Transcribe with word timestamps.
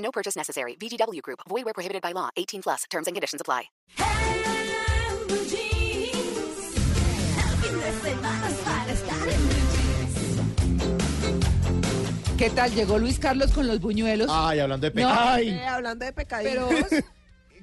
No 0.00 0.10
purchase 0.10 0.36
necessary. 0.36 0.76
VGW 0.76 1.22
Group. 1.22 1.40
Void 1.48 1.64
where 1.64 1.74
prohibited 1.74 2.02
by 2.02 2.12
law. 2.12 2.30
18 2.36 2.62
plus. 2.62 2.84
Terms 2.90 3.06
and 3.06 3.14
conditions 3.14 3.40
apply. 3.40 3.70
¿Qué 12.38 12.48
tal? 12.50 12.74
Llegó 12.74 12.98
Luis 12.98 13.18
Carlos 13.18 13.50
con 13.52 13.66
los 13.66 13.80
buñuelos. 13.80 14.28
Ay, 14.30 14.60
hablando 14.60 14.88
de 14.90 15.02
No, 15.02 15.08
pecado. 15.08 15.38
Eh, 15.38 15.66
hablando 15.66 16.04
de 16.06 16.12
pecadillos. 16.12 16.68
pero 16.88 17.02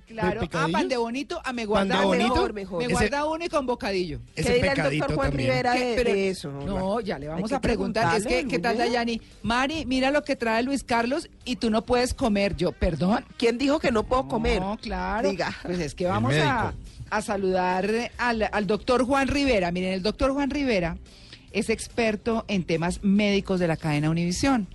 claro, 0.07 0.41
ah, 0.53 0.67
pan 0.71 0.87
de 0.89 0.97
bonito, 0.97 1.39
ah, 1.43 1.53
me 1.53 1.67
¿Pan 1.67 1.87
de 1.87 1.93
guarda 1.95 2.05
bonito? 2.05 2.29
mejor, 2.33 2.53
Mejor, 2.53 2.77
me 2.79 2.85
Ese- 2.85 2.93
guarda 2.93 3.25
uno 3.25 3.45
y 3.45 3.49
con 3.49 3.65
bocadillo. 3.65 4.19
¿Qué 4.35 4.41
Ese 4.41 4.53
dirá 4.55 4.71
el 4.73 4.97
doctor 4.99 5.15
Juan 5.15 5.29
también. 5.29 5.49
Rivera 5.49 5.73
Pero- 5.73 6.11
de 6.13 6.29
eso? 6.29 6.51
No, 6.51 6.99
ya 7.01 7.19
le 7.19 7.27
vamos 7.27 7.51
a 7.51 7.61
preguntar. 7.61 8.15
Es 8.17 8.25
que, 8.25 8.47
¿qué 8.47 8.59
tal? 8.59 8.77
Dayani? 8.77 9.21
Mari, 9.43 9.85
mira 9.85 10.09
lo 10.11 10.23
que 10.23 10.35
trae 10.35 10.63
Luis 10.63 10.83
Carlos 10.83 11.29
y 11.45 11.57
tú 11.57 11.69
no 11.69 11.83
puedes 11.83 12.13
comer. 12.13 12.55
Yo, 12.55 12.71
perdón. 12.71 13.25
¿Quién 13.37 13.57
dijo 13.57 13.79
que 13.79 13.91
no 13.91 14.03
puedo 14.03 14.27
comer? 14.27 14.61
No, 14.61 14.77
claro. 14.77 15.29
Diga. 15.29 15.55
Pues 15.63 15.79
es 15.79 15.93
que 15.93 16.05
vamos 16.05 16.33
a, 16.35 16.73
a 17.09 17.21
saludar 17.21 17.89
al, 18.17 18.49
al 18.51 18.67
doctor 18.67 19.03
Juan 19.05 19.27
Rivera. 19.27 19.71
Miren, 19.71 19.93
el 19.93 20.01
doctor 20.03 20.31
Juan 20.33 20.49
Rivera 20.49 20.97
es 21.51 21.69
experto 21.69 22.45
en 22.47 22.63
temas 22.63 23.03
médicos 23.03 23.59
de 23.59 23.67
la 23.67 23.77
cadena 23.77 24.09
Univisión. 24.09 24.67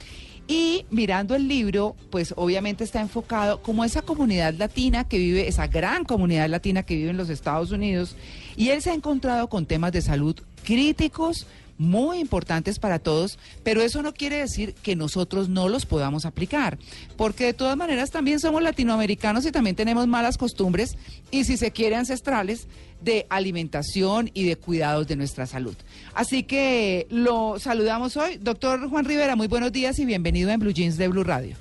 Y 0.49 0.87
mirando 0.91 1.35
el 1.35 1.49
libro, 1.49 1.97
pues 2.11 2.35
obviamente 2.37 2.85
está 2.85 3.01
enfocado 3.01 3.63
como 3.63 3.85
esa 3.85 4.03
comunidad 4.03 4.55
latina 4.55 5.05
que 5.05 5.19
vive, 5.19 5.49
esa 5.49 5.67
gran 5.67 6.05
comunidad 6.05 6.49
latina 6.49 6.83
que 6.83 6.97
vive 6.97 7.11
en 7.11 7.17
los 7.17 7.31
Estados 7.31 7.71
Unidos. 7.71 8.17
Y 8.57 8.71
él 8.71 8.83
se 8.83 8.91
ha 8.91 8.95
encontrado 8.95 9.49
con 9.49 9.67
temas 9.67 9.93
de 9.93 10.03
salud 10.03 10.37
críticos, 10.65 11.47
muy 11.79 12.19
importantes 12.21 12.79
para 12.79 12.99
todos, 13.01 13.39
pero 13.65 13.83
eso 13.83 14.03
no 14.03 14.15
quiere 14.15 14.37
decir 14.37 14.75
que 14.75 14.95
nosotros 14.95 15.49
no 15.49 15.69
los 15.69 15.85
podamos 15.85 16.25
aplicar, 16.25 16.79
porque 17.17 17.47
de 17.47 17.55
todas 17.55 17.77
maneras 17.77 18.11
también 18.11 18.39
somos 18.39 18.63
latinoamericanos 18.63 19.45
y 19.47 19.53
también 19.53 19.75
tenemos 19.75 20.07
malas 20.07 20.39
costumbres 20.39 20.97
y 21.31 21.45
si 21.45 21.57
se 21.57 21.73
quiere 21.73 21.97
ancestrales 21.97 22.69
de 23.03 23.27
alimentación 23.31 24.31
y 24.35 24.47
de 24.47 24.57
cuidados 24.57 25.07
de 25.07 25.17
nuestra 25.17 25.47
salud. 25.47 25.75
Así 26.15 26.43
que 26.45 27.07
lo 27.11 27.59
saludamos 27.59 28.17
hoy. 28.17 28.39
Doctor 28.39 28.89
Juan 28.89 29.05
Rivera, 29.05 29.37
muy 29.37 29.49
buenos 29.49 29.73
días 29.73 29.99
y 29.99 30.05
bienvenido 30.05 30.51
en 30.51 30.61
Blue 30.61 30.73
Jeans 30.73 30.97
de 30.97 31.09
Blue 31.09 31.25
Radio. 31.25 31.57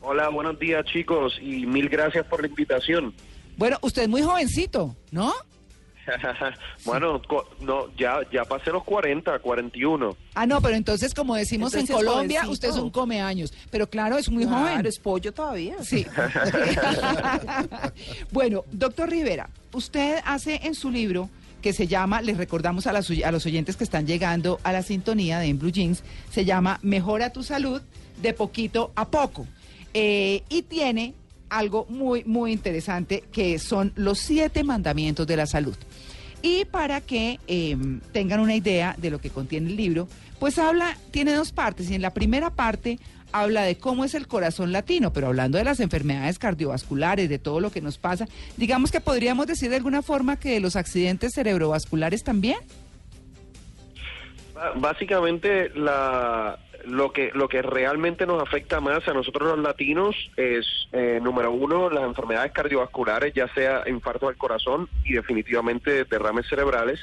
Hola, 0.00 0.28
buenos 0.28 0.58
días 0.58 0.84
chicos 0.86 1.36
y 1.42 1.66
mil 1.66 1.88
gracias 1.88 2.24
por 2.26 2.40
la 2.40 2.46
invitación. 2.46 3.12
Bueno, 3.56 3.78
usted 3.80 4.02
es 4.02 4.08
muy 4.08 4.22
jovencito, 4.22 4.94
¿no? 5.10 5.32
bueno, 6.84 7.20
co- 7.28 7.48
no, 7.60 7.86
ya 7.96 8.20
ya 8.32 8.44
pasé 8.44 8.70
los 8.70 8.84
40, 8.84 9.38
41. 9.38 10.16
Ah, 10.34 10.46
no, 10.46 10.60
pero 10.60 10.76
entonces, 10.76 11.14
como 11.14 11.34
decimos 11.34 11.72
Entonces 11.74 11.90
en 11.90 11.96
Colombia, 11.96 12.40
jovencito. 12.44 12.52
usted 12.52 12.68
es 12.78 12.84
un 12.84 12.90
comeaños. 12.90 13.52
Pero 13.70 13.88
claro, 13.88 14.18
es 14.18 14.30
muy 14.30 14.44
Claro, 14.46 14.68
joven. 14.68 14.86
es 14.86 14.98
pollo 14.98 15.32
todavía. 15.32 15.76
Sí. 15.82 16.06
bueno, 18.32 18.64
doctor 18.72 19.10
Rivera, 19.10 19.48
usted 19.72 20.18
hace 20.24 20.60
en 20.64 20.74
su 20.74 20.90
libro 20.90 21.28
que 21.62 21.72
se 21.72 21.86
llama, 21.86 22.22
les 22.22 22.36
recordamos 22.36 22.86
a, 22.86 22.92
las 22.92 23.10
a 23.10 23.32
los 23.32 23.46
oyentes 23.46 23.76
que 23.76 23.84
están 23.84 24.06
llegando 24.06 24.60
a 24.62 24.72
la 24.72 24.82
sintonía 24.82 25.38
de 25.40 25.46
En 25.46 25.58
Blue 25.58 25.72
Jeans, 25.72 26.02
se 26.30 26.44
llama 26.44 26.78
Mejora 26.82 27.32
tu 27.32 27.42
salud 27.42 27.82
de 28.22 28.32
poquito 28.32 28.92
a 28.94 29.08
poco. 29.08 29.46
Eh, 29.94 30.42
y 30.48 30.62
tiene 30.62 31.14
algo 31.48 31.86
muy, 31.88 32.24
muy 32.24 32.52
interesante 32.52 33.24
que 33.32 33.58
son 33.58 33.92
los 33.96 34.18
siete 34.18 34.62
mandamientos 34.64 35.26
de 35.26 35.36
la 35.36 35.46
salud. 35.46 35.76
Y 36.42 36.64
para 36.66 37.00
que 37.00 37.40
eh, 37.48 37.76
tengan 38.12 38.40
una 38.40 38.54
idea 38.54 38.94
de 38.98 39.10
lo 39.10 39.20
que 39.20 39.30
contiene 39.30 39.70
el 39.70 39.76
libro, 39.76 40.08
pues 40.38 40.58
habla, 40.58 40.96
tiene 41.10 41.32
dos 41.32 41.52
partes. 41.52 41.90
Y 41.90 41.94
en 41.94 42.02
la 42.02 42.12
primera 42.12 42.50
parte 42.50 42.98
habla 43.32 43.62
de 43.62 43.76
cómo 43.76 44.04
es 44.04 44.14
el 44.14 44.28
corazón 44.28 44.72
latino, 44.72 45.12
pero 45.12 45.28
hablando 45.28 45.58
de 45.58 45.64
las 45.64 45.80
enfermedades 45.80 46.38
cardiovasculares, 46.38 47.28
de 47.28 47.38
todo 47.38 47.60
lo 47.60 47.70
que 47.70 47.80
nos 47.80 47.98
pasa, 47.98 48.26
digamos 48.56 48.90
que 48.90 49.00
podríamos 49.00 49.46
decir 49.46 49.70
de 49.70 49.76
alguna 49.76 50.02
forma 50.02 50.38
que 50.38 50.52
de 50.52 50.60
los 50.60 50.76
accidentes 50.76 51.34
cerebrovasculares 51.34 52.22
también. 52.22 52.58
Básicamente 54.76 55.68
la 55.70 56.58
lo 56.86 57.12
que 57.12 57.30
lo 57.34 57.48
que 57.48 57.62
realmente 57.62 58.26
nos 58.26 58.40
afecta 58.40 58.80
más 58.80 59.06
a 59.08 59.12
nosotros 59.12 59.48
los 59.48 59.58
latinos 59.58 60.14
es 60.36 60.66
eh, 60.92 61.18
número 61.22 61.50
uno 61.50 61.90
las 61.90 62.04
enfermedades 62.04 62.52
cardiovasculares, 62.52 63.34
ya 63.34 63.48
sea 63.54 63.82
infarto 63.86 64.28
del 64.28 64.36
corazón 64.36 64.88
y 65.04 65.14
definitivamente 65.14 66.04
derrames 66.04 66.46
cerebrales. 66.48 67.00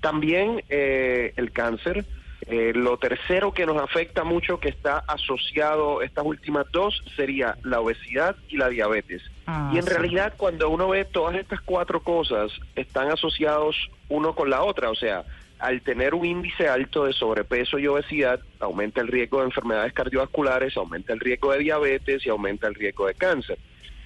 También 0.00 0.62
eh, 0.68 1.32
el 1.36 1.52
cáncer. 1.52 2.04
Eh, 2.48 2.72
lo 2.74 2.96
tercero 2.98 3.52
que 3.52 3.66
nos 3.66 3.82
afecta 3.82 4.22
mucho, 4.22 4.60
que 4.60 4.68
está 4.68 4.98
asociado, 5.08 6.02
estas 6.02 6.24
últimas 6.24 6.66
dos, 6.70 7.02
sería 7.16 7.56
la 7.64 7.80
obesidad 7.80 8.36
y 8.48 8.56
la 8.56 8.68
diabetes. 8.68 9.22
Ah, 9.46 9.70
y 9.72 9.78
en 9.78 9.82
sí. 9.82 9.90
realidad 9.90 10.34
cuando 10.36 10.68
uno 10.68 10.88
ve 10.90 11.04
todas 11.06 11.34
estas 11.34 11.60
cuatro 11.62 12.00
cosas, 12.00 12.52
están 12.76 13.10
asociados 13.10 13.74
uno 14.08 14.34
con 14.34 14.50
la 14.50 14.62
otra. 14.62 14.90
O 14.90 14.94
sea, 14.94 15.24
al 15.58 15.80
tener 15.82 16.14
un 16.14 16.24
índice 16.24 16.68
alto 16.68 17.04
de 17.04 17.12
sobrepeso 17.12 17.78
y 17.78 17.86
obesidad, 17.86 18.40
aumenta 18.60 19.00
el 19.00 19.08
riesgo 19.08 19.38
de 19.40 19.46
enfermedades 19.46 19.92
cardiovasculares, 19.92 20.76
aumenta 20.76 21.12
el 21.12 21.20
riesgo 21.20 21.52
de 21.52 21.58
diabetes 21.60 22.26
y 22.26 22.28
aumenta 22.28 22.66
el 22.66 22.74
riesgo 22.74 23.06
de 23.06 23.14
cáncer. 23.14 23.58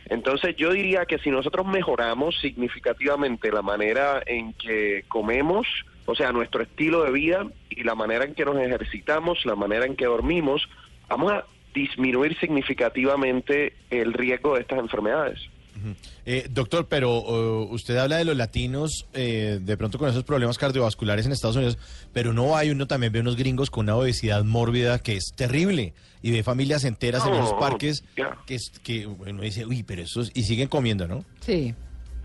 Entonces 0.06 0.56
yo 0.56 0.72
diría 0.72 1.06
que 1.06 1.18
si 1.18 1.30
nosotros 1.30 1.66
mejoramos 1.66 2.38
significativamente 2.40 3.52
la 3.52 3.62
manera 3.62 4.22
en 4.26 4.52
que 4.54 5.04
comemos, 5.08 5.66
o 6.06 6.14
sea, 6.14 6.32
nuestro 6.32 6.62
estilo 6.62 7.04
de 7.04 7.12
vida 7.12 7.46
y 7.68 7.84
la 7.84 7.94
manera 7.94 8.24
en 8.24 8.34
que 8.34 8.44
nos 8.44 8.58
ejercitamos, 8.58 9.44
la 9.44 9.54
manera 9.54 9.86
en 9.86 9.96
que 9.96 10.06
dormimos, 10.06 10.68
vamos 11.08 11.32
a 11.32 11.44
disminuir 11.74 12.36
significativamente 12.38 13.74
el 13.90 14.12
riesgo 14.12 14.54
de 14.54 14.62
estas 14.62 14.80
enfermedades. 14.80 15.38
Eh, 16.26 16.46
doctor, 16.50 16.86
pero 16.88 17.20
uh, 17.20 17.72
usted 17.72 17.96
habla 17.96 18.16
de 18.16 18.24
los 18.24 18.36
latinos 18.36 19.06
eh, 19.14 19.58
de 19.60 19.76
pronto 19.76 19.98
con 19.98 20.08
esos 20.08 20.24
problemas 20.24 20.58
cardiovasculares 20.58 21.26
en 21.26 21.32
Estados 21.32 21.56
Unidos, 21.56 21.78
pero 22.12 22.32
no 22.32 22.56
hay 22.56 22.70
uno 22.70 22.86
también 22.86 23.12
ve 23.12 23.20
unos 23.20 23.36
gringos 23.36 23.70
con 23.70 23.86
una 23.86 23.96
obesidad 23.96 24.44
mórbida 24.44 24.98
que 24.98 25.16
es 25.16 25.32
terrible 25.36 25.94
y 26.22 26.32
ve 26.32 26.42
familias 26.42 26.84
enteras 26.84 27.26
en 27.26 27.34
esos 27.34 27.54
parques 27.54 28.04
que 28.46 28.54
es 28.54 28.70
que 28.82 29.06
uno 29.06 29.42
dice, 29.42 29.66
uy, 29.66 29.82
pero 29.82 30.02
esos 30.02 30.30
y 30.34 30.42
siguen 30.42 30.68
comiendo, 30.68 31.08
¿no? 31.08 31.24
Sí. 31.40 31.74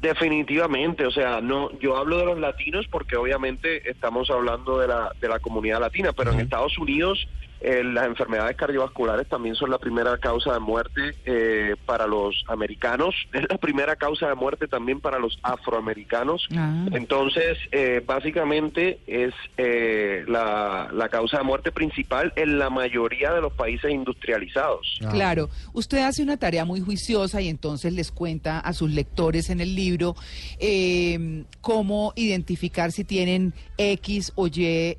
Definitivamente, 0.02 1.06
o 1.06 1.12
sea, 1.12 1.42
no, 1.42 1.72
yo 1.80 1.98
hablo 1.98 2.18
de 2.20 2.26
los 2.26 2.40
latinos 2.40 2.86
porque 2.92 3.16
obviamente 3.16 3.90
estamos 3.90 4.30
hablando 4.30 4.78
de 4.78 4.88
la, 4.88 5.12
de 5.20 5.28
la 5.28 5.40
comunidad 5.40 5.80
latina, 5.80 6.12
pero 6.14 6.32
en 6.32 6.42
Estados 6.42 6.78
Unidos 6.78 7.28
eh, 7.62 7.84
las 7.84 8.06
enfermedades 8.06 8.56
cardiovasculares 8.58 9.28
también 9.28 9.56
son 9.56 9.70
la 9.70 9.78
primera 9.78 10.18
causa 10.18 10.54
de 10.54 10.60
muerte 10.60 11.16
eh, 11.26 11.76
para 11.86 12.08
los 12.08 12.44
americanos, 12.48 13.16
es 13.34 13.44
la 13.50 13.58
primera 13.58 13.96
causa 13.96 14.28
de 14.28 14.36
muerte 14.36 14.68
también 14.68 15.00
para 15.00 15.20
los 15.20 15.38
afroamericanos. 15.44 16.48
Ah. 16.56 16.86
Entonces, 16.92 17.58
eh, 17.72 18.04
básicamente 18.06 19.00
es 19.08 19.34
eh, 19.58 20.24
la, 20.28 20.90
la 20.92 21.10
causa 21.10 21.38
de 21.38 21.44
muerte 21.44 21.72
principal 21.72 22.34
en 22.36 22.60
la 22.60 22.70
mayoría 22.70 23.34
de 23.34 23.42
los 23.42 23.54
países 23.54 23.92
industrializados. 23.92 25.00
Ah. 25.04 25.10
Claro, 25.12 25.50
usted 25.74 26.00
hace 26.00 26.24
una 26.24 26.38
tarea 26.38 26.66
muy 26.66 26.82
juiciosa 26.82 27.42
y 27.42 27.50
entonces 27.50 27.94
les 27.94 28.12
cuenta 28.12 28.60
a 28.60 28.74
sus 28.74 28.92
lectores 28.92 29.50
en 29.50 29.62
el 29.62 29.76
libro 29.76 30.16
eh, 30.60 31.44
cómo 31.62 32.14
identificar 32.16 32.92
si 32.92 33.04
tienen 33.04 33.54
X 33.78 34.32
o 34.36 34.48
Y 34.48 34.98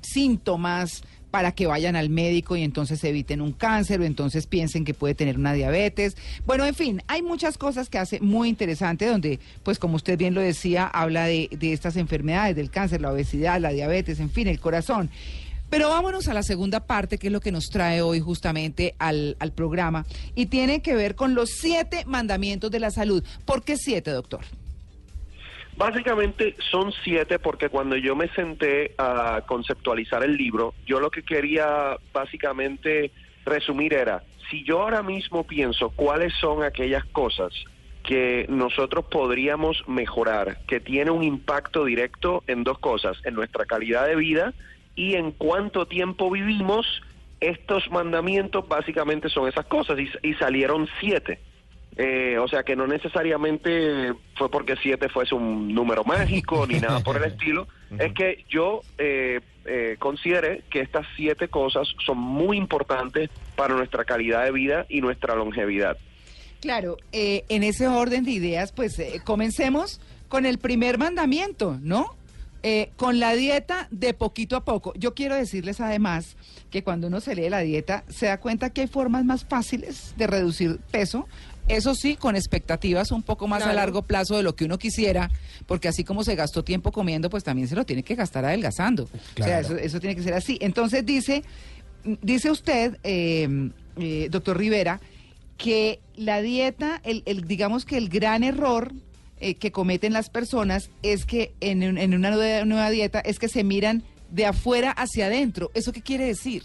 síntomas 0.00 1.02
para 1.30 1.52
que 1.52 1.66
vayan 1.66 1.96
al 1.96 2.10
médico 2.10 2.56
y 2.56 2.62
entonces 2.62 3.02
eviten 3.04 3.40
un 3.40 3.52
cáncer 3.52 4.00
o 4.00 4.04
entonces 4.04 4.46
piensen 4.46 4.84
que 4.84 4.94
puede 4.94 5.14
tener 5.14 5.38
una 5.38 5.52
diabetes. 5.52 6.16
Bueno, 6.46 6.64
en 6.64 6.74
fin, 6.74 7.02
hay 7.06 7.22
muchas 7.22 7.58
cosas 7.58 7.88
que 7.88 7.98
hace 7.98 8.20
muy 8.20 8.48
interesante 8.48 9.06
donde, 9.06 9.38
pues 9.62 9.78
como 9.78 9.96
usted 9.96 10.18
bien 10.18 10.34
lo 10.34 10.40
decía, 10.40 10.86
habla 10.86 11.26
de, 11.26 11.48
de 11.52 11.72
estas 11.72 11.96
enfermedades, 11.96 12.56
del 12.56 12.70
cáncer, 12.70 13.00
la 13.00 13.12
obesidad, 13.12 13.60
la 13.60 13.70
diabetes, 13.70 14.20
en 14.20 14.30
fin, 14.30 14.48
el 14.48 14.60
corazón. 14.60 15.10
Pero 15.70 15.88
vámonos 15.88 16.26
a 16.26 16.34
la 16.34 16.42
segunda 16.42 16.80
parte, 16.80 17.16
que 17.16 17.28
es 17.28 17.32
lo 17.32 17.40
que 17.40 17.52
nos 17.52 17.66
trae 17.66 18.02
hoy 18.02 18.18
justamente 18.18 18.96
al, 18.98 19.36
al 19.38 19.52
programa, 19.52 20.04
y 20.34 20.46
tiene 20.46 20.82
que 20.82 20.94
ver 20.94 21.14
con 21.14 21.36
los 21.36 21.50
siete 21.50 22.04
mandamientos 22.06 22.72
de 22.72 22.80
la 22.80 22.90
salud. 22.90 23.22
¿Por 23.44 23.62
qué 23.62 23.76
siete, 23.76 24.10
doctor? 24.10 24.40
Básicamente 25.80 26.56
son 26.70 26.92
siete 27.02 27.38
porque 27.38 27.70
cuando 27.70 27.96
yo 27.96 28.14
me 28.14 28.28
senté 28.28 28.94
a 28.98 29.42
conceptualizar 29.46 30.22
el 30.22 30.36
libro, 30.36 30.74
yo 30.84 31.00
lo 31.00 31.10
que 31.10 31.22
quería 31.22 31.96
básicamente 32.12 33.10
resumir 33.46 33.94
era 33.94 34.22
si 34.50 34.62
yo 34.62 34.82
ahora 34.82 35.02
mismo 35.02 35.44
pienso 35.44 35.88
cuáles 35.88 36.34
son 36.34 36.64
aquellas 36.64 37.06
cosas 37.06 37.54
que 38.02 38.44
nosotros 38.50 39.06
podríamos 39.06 39.82
mejorar, 39.88 40.58
que 40.66 40.80
tiene 40.80 41.12
un 41.12 41.22
impacto 41.22 41.86
directo 41.86 42.44
en 42.46 42.62
dos 42.62 42.78
cosas, 42.78 43.16
en 43.24 43.32
nuestra 43.32 43.64
calidad 43.64 44.06
de 44.06 44.16
vida 44.16 44.52
y 44.94 45.14
en 45.14 45.32
cuánto 45.32 45.86
tiempo 45.86 46.30
vivimos, 46.30 47.00
estos 47.40 47.90
mandamientos 47.90 48.68
básicamente 48.68 49.30
son 49.30 49.48
esas 49.48 49.64
cosas 49.64 49.98
y, 49.98 50.10
y 50.28 50.34
salieron 50.34 50.90
siete. 51.00 51.40
Eh, 52.02 52.38
o 52.38 52.48
sea 52.48 52.62
que 52.62 52.76
no 52.76 52.86
necesariamente 52.86 54.14
fue 54.34 54.50
porque 54.50 54.74
siete 54.82 55.10
fuese 55.10 55.34
un 55.34 55.74
número 55.74 56.02
mágico 56.02 56.66
ni 56.66 56.80
nada 56.80 57.00
por 57.00 57.18
el 57.18 57.24
estilo. 57.32 57.68
Es 57.98 58.14
que 58.14 58.46
yo 58.48 58.80
eh, 58.96 59.40
eh, 59.66 59.96
consideré 59.98 60.62
que 60.70 60.80
estas 60.80 61.06
siete 61.14 61.48
cosas 61.48 61.88
son 62.06 62.16
muy 62.16 62.56
importantes 62.56 63.28
para 63.54 63.74
nuestra 63.74 64.04
calidad 64.04 64.44
de 64.44 64.52
vida 64.52 64.86
y 64.88 65.02
nuestra 65.02 65.34
longevidad. 65.34 65.98
Claro, 66.60 66.96
eh, 67.12 67.44
en 67.48 67.62
ese 67.62 67.88
orden 67.88 68.24
de 68.24 68.30
ideas, 68.30 68.72
pues 68.72 68.98
eh, 68.98 69.20
comencemos 69.24 70.00
con 70.28 70.46
el 70.46 70.58
primer 70.58 70.96
mandamiento, 70.96 71.78
¿no? 71.82 72.14
Eh, 72.62 72.90
con 72.96 73.18
la 73.18 73.34
dieta 73.34 73.88
de 73.90 74.12
poquito 74.12 74.54
a 74.54 74.64
poco. 74.66 74.92
Yo 74.94 75.14
quiero 75.14 75.34
decirles 75.34 75.80
además 75.80 76.36
que 76.70 76.84
cuando 76.84 77.06
uno 77.06 77.20
se 77.20 77.34
lee 77.34 77.48
la 77.48 77.60
dieta 77.60 78.04
se 78.08 78.26
da 78.26 78.38
cuenta 78.38 78.68
que 78.68 78.82
hay 78.82 78.86
formas 78.86 79.24
más 79.24 79.46
fáciles 79.46 80.14
de 80.18 80.26
reducir 80.26 80.78
peso. 80.90 81.26
Eso 81.70 81.94
sí, 81.94 82.16
con 82.16 82.36
expectativas 82.36 83.10
un 83.12 83.22
poco 83.22 83.46
más 83.48 83.62
a 83.62 83.66
Claro. 83.66 83.76
largo 83.76 84.02
plazo 84.02 84.36
de 84.36 84.42
lo 84.42 84.54
que 84.56 84.64
uno 84.64 84.78
quisiera, 84.78 85.30
porque 85.66 85.88
así 85.88 86.04
como 86.04 86.24
se 86.24 86.34
gastó 86.34 86.64
tiempo 86.64 86.92
comiendo, 86.92 87.30
pues 87.30 87.44
también 87.44 87.68
se 87.68 87.76
lo 87.76 87.84
tiene 87.84 88.02
que 88.02 88.14
gastar 88.14 88.44
adelgazando. 88.44 89.04
O 89.04 89.08
sea, 89.36 89.60
Claro. 89.60 89.66
eso, 89.66 89.76
eso 89.76 90.00
tiene 90.00 90.16
que 90.16 90.22
ser 90.22 90.34
así. 90.34 90.58
Entonces 90.60 91.04
dice, 91.06 91.44
dice 92.22 92.50
usted, 92.50 92.98
eh, 93.04 93.70
eh, 93.98 94.28
doctor 94.30 94.58
Rivera, 94.58 95.00
que 95.56 96.00
la 96.16 96.40
dieta, 96.40 97.00
el, 97.04 97.22
el- 97.26 97.46
digamos 97.46 97.84
que 97.84 97.96
el 97.98 98.08
gran 98.08 98.42
error 98.44 98.92
eh, 99.42 99.54
que 99.54 99.72
cometen 99.72 100.12
las 100.12 100.28
personas 100.28 100.90
es 101.02 101.24
que 101.24 101.52
en, 101.60 101.82
un- 101.82 101.98
en 101.98 102.14
una 102.14 102.30
nueva, 102.30 102.64
nueva 102.66 102.90
dieta 102.90 103.20
es 103.20 103.38
que 103.38 103.48
se 103.48 103.64
miran 103.64 104.02
de 104.30 104.44
afuera 104.46 104.90
hacia 104.90 105.26
adentro. 105.26 105.70
¿Eso 105.74 105.92
qué 105.92 106.02
quiere 106.02 106.24
decir? 106.26 106.62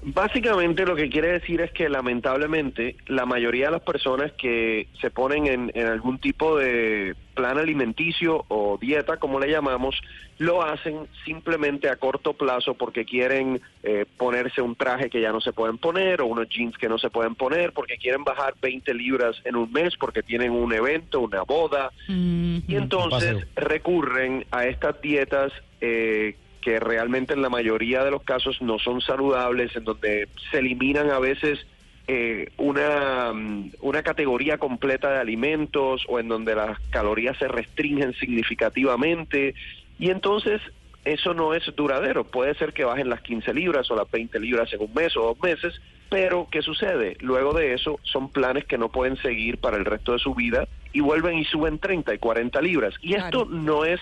Básicamente 0.00 0.86
lo 0.86 0.94
que 0.94 1.08
quiere 1.08 1.32
decir 1.32 1.60
es 1.60 1.72
que 1.72 1.88
lamentablemente 1.88 2.96
la 3.06 3.26
mayoría 3.26 3.66
de 3.66 3.72
las 3.72 3.82
personas 3.82 4.32
que 4.32 4.86
se 5.00 5.10
ponen 5.10 5.46
en, 5.46 5.72
en 5.74 5.86
algún 5.86 6.18
tipo 6.18 6.56
de 6.56 7.16
plan 7.38 7.56
alimenticio 7.56 8.44
o 8.48 8.78
dieta, 8.80 9.16
como 9.16 9.38
le 9.38 9.48
llamamos, 9.48 10.00
lo 10.38 10.62
hacen 10.62 11.06
simplemente 11.24 11.88
a 11.88 11.94
corto 11.94 12.32
plazo 12.32 12.74
porque 12.74 13.04
quieren 13.04 13.60
eh, 13.84 14.06
ponerse 14.16 14.60
un 14.60 14.74
traje 14.74 15.08
que 15.08 15.20
ya 15.20 15.30
no 15.30 15.40
se 15.40 15.52
pueden 15.52 15.78
poner 15.78 16.20
o 16.20 16.26
unos 16.26 16.48
jeans 16.48 16.76
que 16.76 16.88
no 16.88 16.98
se 16.98 17.10
pueden 17.10 17.36
poner, 17.36 17.72
porque 17.72 17.96
quieren 17.96 18.24
bajar 18.24 18.54
20 18.60 18.92
libras 18.94 19.36
en 19.44 19.54
un 19.54 19.70
mes 19.72 19.94
porque 19.96 20.24
tienen 20.24 20.50
un 20.50 20.72
evento, 20.72 21.20
una 21.20 21.42
boda. 21.42 21.92
Y 22.08 22.74
entonces 22.74 23.46
recurren 23.54 24.44
a 24.50 24.66
estas 24.66 25.00
dietas 25.00 25.52
eh, 25.80 26.36
que 26.68 26.80
realmente 26.80 27.32
en 27.32 27.40
la 27.40 27.48
mayoría 27.48 28.04
de 28.04 28.10
los 28.10 28.22
casos 28.24 28.60
no 28.60 28.78
son 28.78 29.00
saludables, 29.00 29.74
en 29.74 29.84
donde 29.84 30.28
se 30.50 30.58
eliminan 30.58 31.10
a 31.10 31.18
veces 31.18 31.66
eh, 32.06 32.50
una, 32.58 33.32
mm, 33.32 33.70
una 33.80 34.02
categoría 34.02 34.58
completa 34.58 35.10
de 35.10 35.18
alimentos 35.18 36.04
o 36.08 36.20
en 36.20 36.28
donde 36.28 36.54
las 36.54 36.78
calorías 36.90 37.38
se 37.38 37.48
restringen 37.48 38.12
significativamente. 38.12 39.54
Y 39.98 40.10
entonces 40.10 40.60
eso 41.06 41.32
no 41.32 41.54
es 41.54 41.64
duradero. 41.74 42.24
Puede 42.24 42.52
ser 42.52 42.74
que 42.74 42.84
bajen 42.84 43.08
las 43.08 43.22
15 43.22 43.54
libras 43.54 43.90
o 43.90 43.96
las 43.96 44.10
20 44.10 44.38
libras 44.38 44.70
en 44.74 44.82
un 44.82 44.92
mes 44.92 45.16
o 45.16 45.22
dos 45.22 45.40
meses, 45.40 45.80
pero 46.10 46.48
¿qué 46.50 46.60
sucede? 46.60 47.16
Luego 47.20 47.54
de 47.54 47.72
eso 47.72 47.98
son 48.02 48.30
planes 48.30 48.66
que 48.66 48.76
no 48.76 48.90
pueden 48.90 49.16
seguir 49.16 49.56
para 49.56 49.78
el 49.78 49.86
resto 49.86 50.12
de 50.12 50.18
su 50.18 50.34
vida 50.34 50.68
y 50.92 51.00
vuelven 51.00 51.38
y 51.38 51.46
suben 51.46 51.78
30 51.78 52.12
y 52.12 52.18
40 52.18 52.60
libras. 52.60 52.94
Y 53.00 53.14
esto 53.14 53.46
no 53.46 53.86
es 53.86 54.00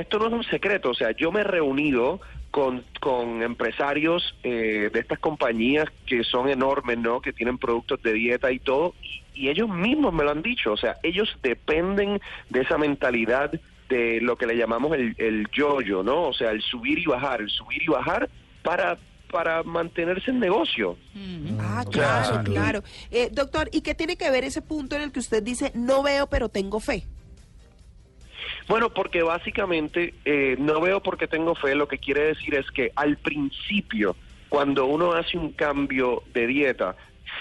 esto 0.00 0.18
no 0.18 0.26
es 0.26 0.32
un 0.32 0.44
secreto, 0.44 0.90
o 0.90 0.94
sea, 0.94 1.10
yo 1.12 1.30
me 1.32 1.40
he 1.40 1.44
reunido 1.44 2.20
con, 2.50 2.84
con 3.00 3.42
empresarios 3.42 4.34
eh, 4.42 4.90
de 4.92 5.00
estas 5.00 5.18
compañías 5.18 5.86
que 6.06 6.24
son 6.24 6.48
enormes, 6.48 6.98
¿no? 6.98 7.20
Que 7.20 7.32
tienen 7.32 7.58
productos 7.58 8.02
de 8.02 8.12
dieta 8.12 8.50
y 8.50 8.58
todo, 8.58 8.94
y, 9.02 9.22
y 9.44 9.48
ellos 9.48 9.68
mismos 9.68 10.12
me 10.12 10.24
lo 10.24 10.30
han 10.32 10.42
dicho, 10.42 10.72
o 10.72 10.76
sea, 10.76 10.96
ellos 11.02 11.28
dependen 11.42 12.20
de 12.48 12.60
esa 12.60 12.76
mentalidad 12.76 13.52
de 13.88 14.20
lo 14.20 14.36
que 14.36 14.46
le 14.46 14.56
llamamos 14.56 14.92
el, 14.96 15.14
el 15.18 15.48
yo-yo, 15.52 16.02
¿no? 16.02 16.28
O 16.28 16.32
sea, 16.32 16.50
el 16.50 16.62
subir 16.62 16.98
y 16.98 17.06
bajar, 17.06 17.40
el 17.40 17.50
subir 17.50 17.82
y 17.82 17.86
bajar 17.86 18.28
para, 18.62 18.96
para 19.30 19.62
mantenerse 19.62 20.30
en 20.30 20.38
negocio. 20.40 20.96
Ah, 21.60 21.84
O 21.86 21.92
sea, 21.92 22.00
claro, 22.32 22.44
claro. 22.44 22.82
Eh, 23.10 23.30
doctor, 23.32 23.68
¿y 23.72 23.80
qué 23.80 23.94
tiene 23.94 24.16
que 24.16 24.30
ver 24.30 24.44
ese 24.44 24.62
punto 24.62 24.96
en 24.96 25.02
el 25.02 25.12
que 25.12 25.18
usted 25.20 25.42
dice, 25.42 25.72
no 25.74 26.02
veo, 26.02 26.28
pero 26.28 26.48
tengo 26.48 26.78
fe? 26.80 27.04
Bueno, 28.70 28.90
porque 28.90 29.24
básicamente 29.24 30.14
eh, 30.24 30.54
no 30.60 30.80
veo 30.80 31.02
por 31.02 31.18
qué 31.18 31.26
tengo 31.26 31.56
fe. 31.56 31.74
Lo 31.74 31.88
que 31.88 31.98
quiere 31.98 32.26
decir 32.26 32.54
es 32.54 32.70
que 32.70 32.92
al 32.94 33.16
principio, 33.16 34.14
cuando 34.48 34.86
uno 34.86 35.12
hace 35.12 35.36
un 35.36 35.50
cambio 35.50 36.22
de 36.32 36.46
dieta, 36.46 36.94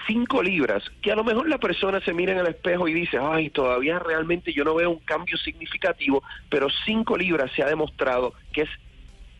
cinco 0.07 0.41
libras, 0.41 0.83
que 1.03 1.11
a 1.11 1.15
lo 1.15 1.23
mejor 1.23 1.47
la 1.47 1.59
persona 1.59 2.01
se 2.01 2.15
mira 2.15 2.31
en 2.31 2.39
el 2.39 2.47
espejo 2.47 2.87
y 2.87 2.95
dice, 2.95 3.19
ay, 3.21 3.51
todavía 3.51 3.99
realmente 3.99 4.51
yo 4.53 4.63
no 4.63 4.73
veo 4.73 4.89
un 4.89 5.01
cambio 5.01 5.37
significativo, 5.37 6.23
pero 6.49 6.67
cinco 6.83 7.15
libras 7.15 7.51
se 7.55 7.61
ha 7.61 7.67
demostrado 7.67 8.33
que 8.51 8.63
es 8.63 8.69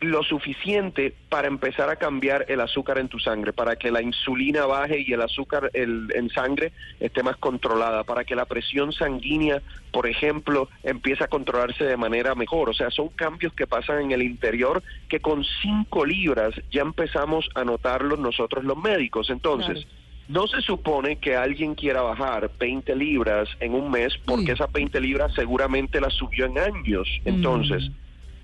lo 0.01 0.23
suficiente 0.23 1.13
para 1.27 1.47
empezar 1.49 1.89
a 1.89 1.97
cambiar 1.97 2.45
el 2.47 2.61
azúcar 2.61 2.99
en 2.99 3.09
tu 3.09 3.19
sangre, 3.19 3.51
para 3.51 3.75
que 3.75 3.91
la 3.91 4.01
insulina 4.01 4.65
baje 4.65 5.03
y 5.05 5.11
el 5.11 5.21
azúcar 5.21 5.69
el- 5.73 6.07
en 6.15 6.29
sangre 6.29 6.71
esté 7.01 7.21
más 7.21 7.35
controlada, 7.37 8.05
para 8.05 8.23
que 8.23 8.33
la 8.35 8.45
presión 8.45 8.93
sanguínea, 8.93 9.61
por 9.91 10.07
ejemplo, 10.07 10.69
empiece 10.83 11.25
a 11.25 11.27
controlarse 11.27 11.83
de 11.83 11.97
manera 11.97 12.33
mejor. 12.33 12.69
O 12.69 12.73
sea, 12.73 12.89
son 12.91 13.09
cambios 13.09 13.51
que 13.53 13.67
pasan 13.67 14.01
en 14.03 14.11
el 14.11 14.21
interior 14.23 14.81
que 15.09 15.19
con 15.19 15.43
cinco 15.61 16.05
libras 16.05 16.53
ya 16.71 16.81
empezamos 16.81 17.49
a 17.55 17.65
notarlos 17.65 18.19
nosotros 18.19 18.63
los 18.63 18.77
médicos. 18.77 19.29
Entonces, 19.29 19.85
no 20.29 20.47
se 20.47 20.61
supone 20.61 21.17
que 21.17 21.35
alguien 21.35 21.75
quiera 21.75 22.03
bajar 22.03 22.49
20 22.57 22.95
libras 22.95 23.49
en 23.59 23.73
un 23.73 23.91
mes 23.91 24.13
porque 24.25 24.51
Mm. 24.51 24.55
esas 24.55 24.71
20 24.71 25.01
libras 25.01 25.33
seguramente 25.33 25.99
las 25.99 26.13
subió 26.13 26.45
en 26.45 26.57
años. 26.59 27.07
Entonces, 27.25 27.89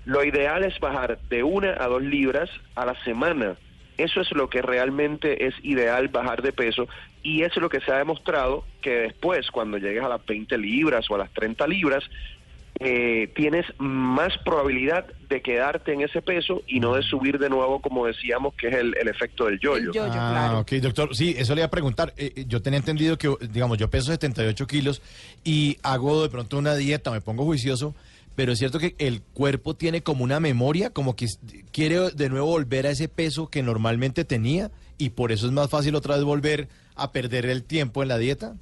lo 0.06 0.24
ideal 0.24 0.64
es 0.64 0.78
bajar 0.80 1.18
de 1.28 1.42
una 1.42 1.72
a 1.78 1.88
dos 1.88 2.02
libras 2.02 2.48
a 2.74 2.86
la 2.86 2.94
semana. 3.04 3.56
Eso 3.98 4.20
es 4.20 4.30
lo 4.32 4.48
que 4.48 4.62
realmente 4.62 5.46
es 5.46 5.54
ideal 5.62 6.08
bajar 6.08 6.42
de 6.42 6.52
peso 6.52 6.86
y 7.22 7.42
eso 7.42 7.54
es 7.56 7.62
lo 7.62 7.68
que 7.68 7.80
se 7.80 7.90
ha 7.92 7.98
demostrado 7.98 8.64
que 8.80 8.90
después, 8.90 9.50
cuando 9.50 9.78
llegues 9.78 10.04
a 10.04 10.08
las 10.08 10.24
20 10.24 10.56
libras 10.58 11.10
o 11.10 11.16
a 11.16 11.18
las 11.18 11.32
30 11.32 11.66
libras, 11.66 12.04
eh, 12.78 13.32
tienes 13.34 13.64
más 13.78 14.36
probabilidad 14.44 15.06
de 15.30 15.40
quedarte 15.40 15.94
en 15.94 16.02
ese 16.02 16.20
peso 16.20 16.62
y 16.66 16.78
no 16.78 16.94
de 16.94 17.02
subir 17.02 17.38
de 17.38 17.48
nuevo, 17.48 17.80
como 17.80 18.06
decíamos, 18.06 18.54
que 18.54 18.68
es 18.68 18.74
el, 18.74 18.94
el 19.00 19.08
efecto 19.08 19.46
del 19.46 19.58
yoyo. 19.58 19.88
El 19.88 19.92
yo-yo, 19.92 20.12
ah, 20.12 20.30
claro. 20.30 20.58
ok, 20.60 20.72
doctor. 20.74 21.16
Sí, 21.16 21.34
eso 21.38 21.54
le 21.54 21.62
iba 21.62 21.66
a 21.66 21.70
preguntar. 21.70 22.12
Eh, 22.16 22.32
eh, 22.36 22.44
yo 22.46 22.60
tenía 22.60 22.78
entendido 22.78 23.16
que, 23.16 23.34
digamos, 23.50 23.78
yo 23.78 23.88
peso 23.88 24.12
78 24.12 24.66
kilos 24.66 25.00
y 25.42 25.78
hago 25.82 26.22
de 26.22 26.28
pronto 26.28 26.58
una 26.58 26.76
dieta, 26.76 27.10
me 27.10 27.22
pongo 27.22 27.44
juicioso, 27.44 27.94
pero 28.36 28.52
es 28.52 28.58
cierto 28.58 28.78
que 28.78 28.94
el 28.98 29.22
cuerpo 29.34 29.74
tiene 29.74 30.02
como 30.02 30.22
una 30.22 30.38
memoria, 30.38 30.90
como 30.90 31.16
que 31.16 31.26
quiere 31.72 32.10
de 32.14 32.28
nuevo 32.28 32.46
volver 32.46 32.86
a 32.86 32.90
ese 32.90 33.08
peso 33.08 33.48
que 33.48 33.62
normalmente 33.62 34.24
tenía 34.24 34.70
y 34.98 35.10
por 35.10 35.32
eso 35.32 35.46
es 35.46 35.52
más 35.52 35.68
fácil 35.70 35.94
otra 35.96 36.14
vez 36.14 36.24
volver 36.24 36.68
a 36.94 37.10
perder 37.12 37.46
el 37.46 37.64
tiempo 37.64 38.02
en 38.02 38.08
la 38.08 38.18
dieta. 38.18 38.54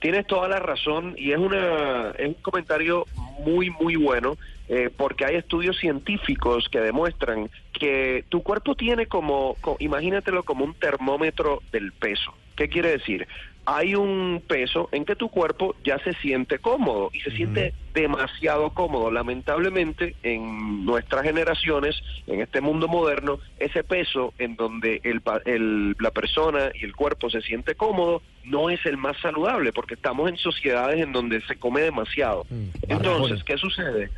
Tienes 0.00 0.26
toda 0.26 0.48
la 0.48 0.58
razón 0.58 1.14
y 1.16 1.32
es, 1.32 1.38
una, 1.38 2.10
es 2.18 2.28
un 2.28 2.34
comentario 2.34 3.06
muy, 3.44 3.70
muy 3.70 3.96
bueno 3.96 4.36
eh, 4.68 4.90
porque 4.94 5.24
hay 5.24 5.36
estudios 5.36 5.78
científicos 5.78 6.68
que 6.70 6.80
demuestran 6.80 7.50
que 7.72 8.24
tu 8.28 8.42
cuerpo 8.42 8.74
tiene 8.74 9.06
como, 9.06 9.56
co- 9.60 9.76
imagínatelo 9.78 10.42
como 10.42 10.64
un 10.64 10.74
termómetro 10.74 11.62
del 11.72 11.92
peso. 11.92 12.32
¿Qué 12.56 12.68
quiere 12.68 12.90
decir? 12.92 13.26
Hay 13.66 13.94
un 13.94 14.42
peso 14.46 14.88
en 14.92 15.04
que 15.06 15.16
tu 15.16 15.30
cuerpo 15.30 15.74
ya 15.84 15.98
se 16.00 16.12
siente 16.14 16.58
cómodo 16.58 17.10
y 17.14 17.20
se 17.20 17.30
siente 17.30 17.72
demasiado 17.94 18.70
cómodo. 18.70 19.10
Lamentablemente, 19.10 20.14
en 20.22 20.84
nuestras 20.84 21.22
generaciones, 21.22 21.96
en 22.26 22.40
este 22.42 22.60
mundo 22.60 22.88
moderno, 22.88 23.38
ese 23.58 23.82
peso 23.84 24.34
en 24.38 24.56
donde 24.56 25.00
el, 25.04 25.22
el- 25.46 25.96
la 25.98 26.10
persona 26.10 26.70
y 26.74 26.84
el 26.84 26.94
cuerpo 26.94 27.30
se 27.30 27.40
siente 27.40 27.74
cómodo 27.74 28.20
no 28.44 28.68
es 28.68 28.84
el 28.84 28.96
más 28.98 29.16
saludable 29.22 29.72
porque 29.72 29.94
estamos 29.94 30.28
en 30.28 30.36
sociedades 30.36 31.00
en 31.00 31.12
donde 31.12 31.40
se 31.42 31.56
come 31.56 31.80
demasiado. 31.82 32.44
Mm, 32.50 32.64
Entonces. 32.88 33.42
¿qué 33.44 33.56
sucede? 33.56 34.10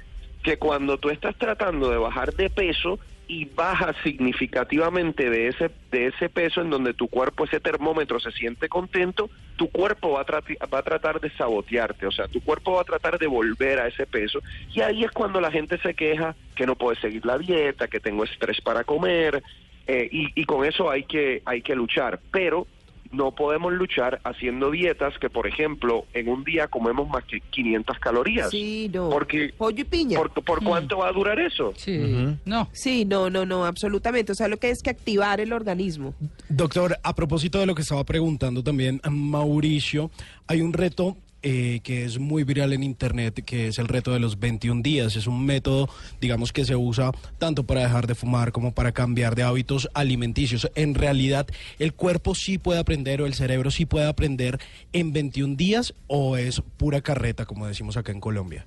Que 0.42 0.56
cuando 0.58 0.98
tú 0.98 1.10
estás 1.10 1.36
tratando 1.36 1.90
de 1.90 1.98
bajar 1.98 2.32
de 2.34 2.50
peso 2.50 2.98
y 3.28 3.46
bajas 3.46 3.96
significativamente 4.02 5.30
de 5.30 5.48
ese 5.48 5.70
de 5.90 6.06
ese 6.06 6.28
peso 6.28 6.60
en 6.60 6.70
donde 6.70 6.94
tu 6.94 7.08
cuerpo 7.08 7.44
ese 7.44 7.60
termómetro 7.60 8.20
se 8.20 8.30
siente 8.32 8.68
contento, 8.68 9.30
tu 9.56 9.68
cuerpo 9.68 10.12
va 10.12 10.20
a, 10.20 10.66
va 10.66 10.78
a 10.78 10.82
tratar 10.82 11.20
de 11.20 11.30
sabotearte, 11.30 12.06
o 12.06 12.12
sea, 12.12 12.28
tu 12.28 12.40
cuerpo 12.40 12.74
va 12.74 12.82
a 12.82 12.84
tratar 12.84 13.18
de 13.18 13.26
volver 13.26 13.80
a 13.80 13.88
ese 13.88 14.06
peso 14.06 14.40
y 14.72 14.80
ahí 14.80 15.04
es 15.04 15.10
cuando 15.10 15.40
la 15.40 15.50
gente 15.50 15.78
se 15.78 15.94
queja 15.94 16.36
que 16.54 16.66
no 16.66 16.76
puede 16.76 17.00
seguir 17.00 17.24
la 17.26 17.38
dieta, 17.38 17.88
que 17.88 18.00
tengo 18.00 18.24
estrés 18.24 18.60
para 18.60 18.84
comer 18.84 19.42
eh, 19.86 20.08
y, 20.10 20.40
y 20.40 20.44
con 20.44 20.64
eso 20.64 20.90
hay 20.90 21.04
que 21.04 21.42
hay 21.44 21.62
que 21.62 21.74
luchar, 21.74 22.20
pero 22.30 22.66
no 23.12 23.32
podemos 23.34 23.72
luchar 23.72 24.20
haciendo 24.24 24.70
dietas 24.70 25.18
que, 25.18 25.30
por 25.30 25.46
ejemplo, 25.46 26.04
en 26.12 26.28
un 26.28 26.44
día 26.44 26.68
comemos 26.68 27.08
más 27.08 27.24
que 27.24 27.40
500 27.40 27.98
calorías. 27.98 28.50
Sí, 28.50 28.90
no. 28.92 29.10
Porque, 29.10 29.54
Pollo 29.56 29.80
y 29.80 29.84
piña. 29.84 30.18
¿por, 30.18 30.30
¿Por 30.32 30.62
cuánto 30.62 30.98
va 30.98 31.08
a 31.08 31.12
durar 31.12 31.38
eso? 31.38 31.72
Sí. 31.76 32.36
No. 32.44 32.68
Sí, 32.72 33.04
no, 33.04 33.30
no, 33.30 33.46
no, 33.46 33.64
absolutamente. 33.64 34.32
O 34.32 34.34
sea, 34.34 34.48
lo 34.48 34.58
que 34.58 34.70
es 34.70 34.82
que 34.82 34.90
activar 34.90 35.40
el 35.40 35.52
organismo. 35.52 36.14
Doctor, 36.48 36.98
a 37.02 37.14
propósito 37.14 37.58
de 37.58 37.66
lo 37.66 37.74
que 37.74 37.82
estaba 37.82 38.04
preguntando 38.04 38.62
también 38.62 39.00
Mauricio, 39.10 40.10
hay 40.46 40.60
un 40.60 40.72
reto 40.72 41.16
eh, 41.42 41.80
que 41.82 42.04
es 42.04 42.18
muy 42.18 42.44
viral 42.44 42.72
en 42.72 42.82
Internet, 42.82 43.44
que 43.44 43.68
es 43.68 43.78
el 43.78 43.88
reto 43.88 44.12
de 44.12 44.20
los 44.20 44.38
21 44.38 44.82
días. 44.82 45.16
Es 45.16 45.26
un 45.26 45.44
método, 45.44 45.88
digamos, 46.20 46.52
que 46.52 46.64
se 46.64 46.76
usa 46.76 47.12
tanto 47.38 47.64
para 47.64 47.82
dejar 47.82 48.06
de 48.06 48.14
fumar 48.14 48.52
como 48.52 48.72
para 48.72 48.92
cambiar 48.92 49.34
de 49.34 49.42
hábitos 49.42 49.88
alimenticios. 49.94 50.70
En 50.74 50.94
realidad, 50.94 51.46
¿el 51.78 51.92
cuerpo 51.92 52.34
sí 52.34 52.58
puede 52.58 52.80
aprender 52.80 53.22
o 53.22 53.26
el 53.26 53.34
cerebro 53.34 53.70
sí 53.70 53.86
puede 53.86 54.06
aprender 54.06 54.58
en 54.92 55.12
21 55.12 55.56
días 55.56 55.94
o 56.06 56.36
es 56.36 56.62
pura 56.76 57.00
carreta, 57.00 57.46
como 57.46 57.66
decimos 57.66 57.96
acá 57.96 58.12
en 58.12 58.20
Colombia? 58.20 58.66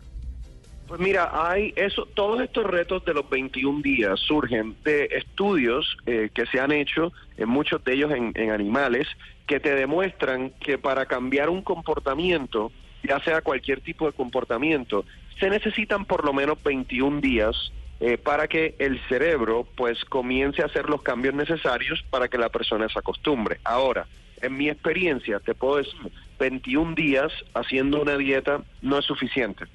Pues 0.89 1.00
mira, 1.00 1.29
hay 1.31 1.72
eso, 1.75 2.08
todos 2.15 2.41
estos 2.41 2.65
retos 2.65 3.05
de 3.05 3.13
los 3.13 3.29
21 3.29 3.84
días 3.84 4.19
surgen 4.22 4.75
de 4.84 5.08
estudios 5.12 5.96
eh, 6.08 6.31
que 6.34 6.48
se 6.48 6.60
han 6.60 6.72
hecho, 6.72 7.13
en 7.38 7.48
muchos 7.48 7.84
de 7.84 7.93
ellos 7.93 8.12
en, 8.12 8.31
en 8.34 8.50
animales, 8.50 9.08
que 9.46 9.60
te 9.60 9.75
demuestran 9.75 10.50
que 10.60 10.79
para 10.79 11.05
cambiar 11.05 11.50
un 11.50 11.62
comportamiento, 11.62 12.72
ya 13.03 13.19
sea 13.19 13.43
cualquier 13.43 13.81
tipo 13.81 14.08
de 14.08 14.13
comportamiento, 14.13 15.05
se 15.39 15.51
necesitan 15.51 16.05
por 16.05 16.25
lo 16.25 16.34
menos 16.34 16.58
21 16.63 17.22
días 17.22 17.72
eh, 18.00 18.17
para 18.17 18.48
que 18.48 18.74
el 18.79 19.00
cerebro 19.10 19.67
pues 19.75 20.03
comience 20.05 20.63
a 20.63 20.65
hacer 20.65 20.89
los 20.89 21.03
cambios 21.03 21.36
necesarios 21.36 22.03
para 22.10 22.29
que 22.29 22.39
la 22.39 22.50
persona 22.50 22.89
se 22.89 22.98
acostumbre. 22.98 23.60
Ahora, 23.63 24.08
en 24.41 24.58
mi 24.58 24.69
experiencia, 24.69 25.39
te 25.39 25.53
puedo 25.53 25.77
decir, 25.77 26.00
21 26.39 26.96
días 26.96 27.31
haciendo 27.53 28.01
una 28.01 28.17
dieta 28.17 28.63
no 28.81 28.98
es 28.98 29.05
suficiente. 29.05 29.65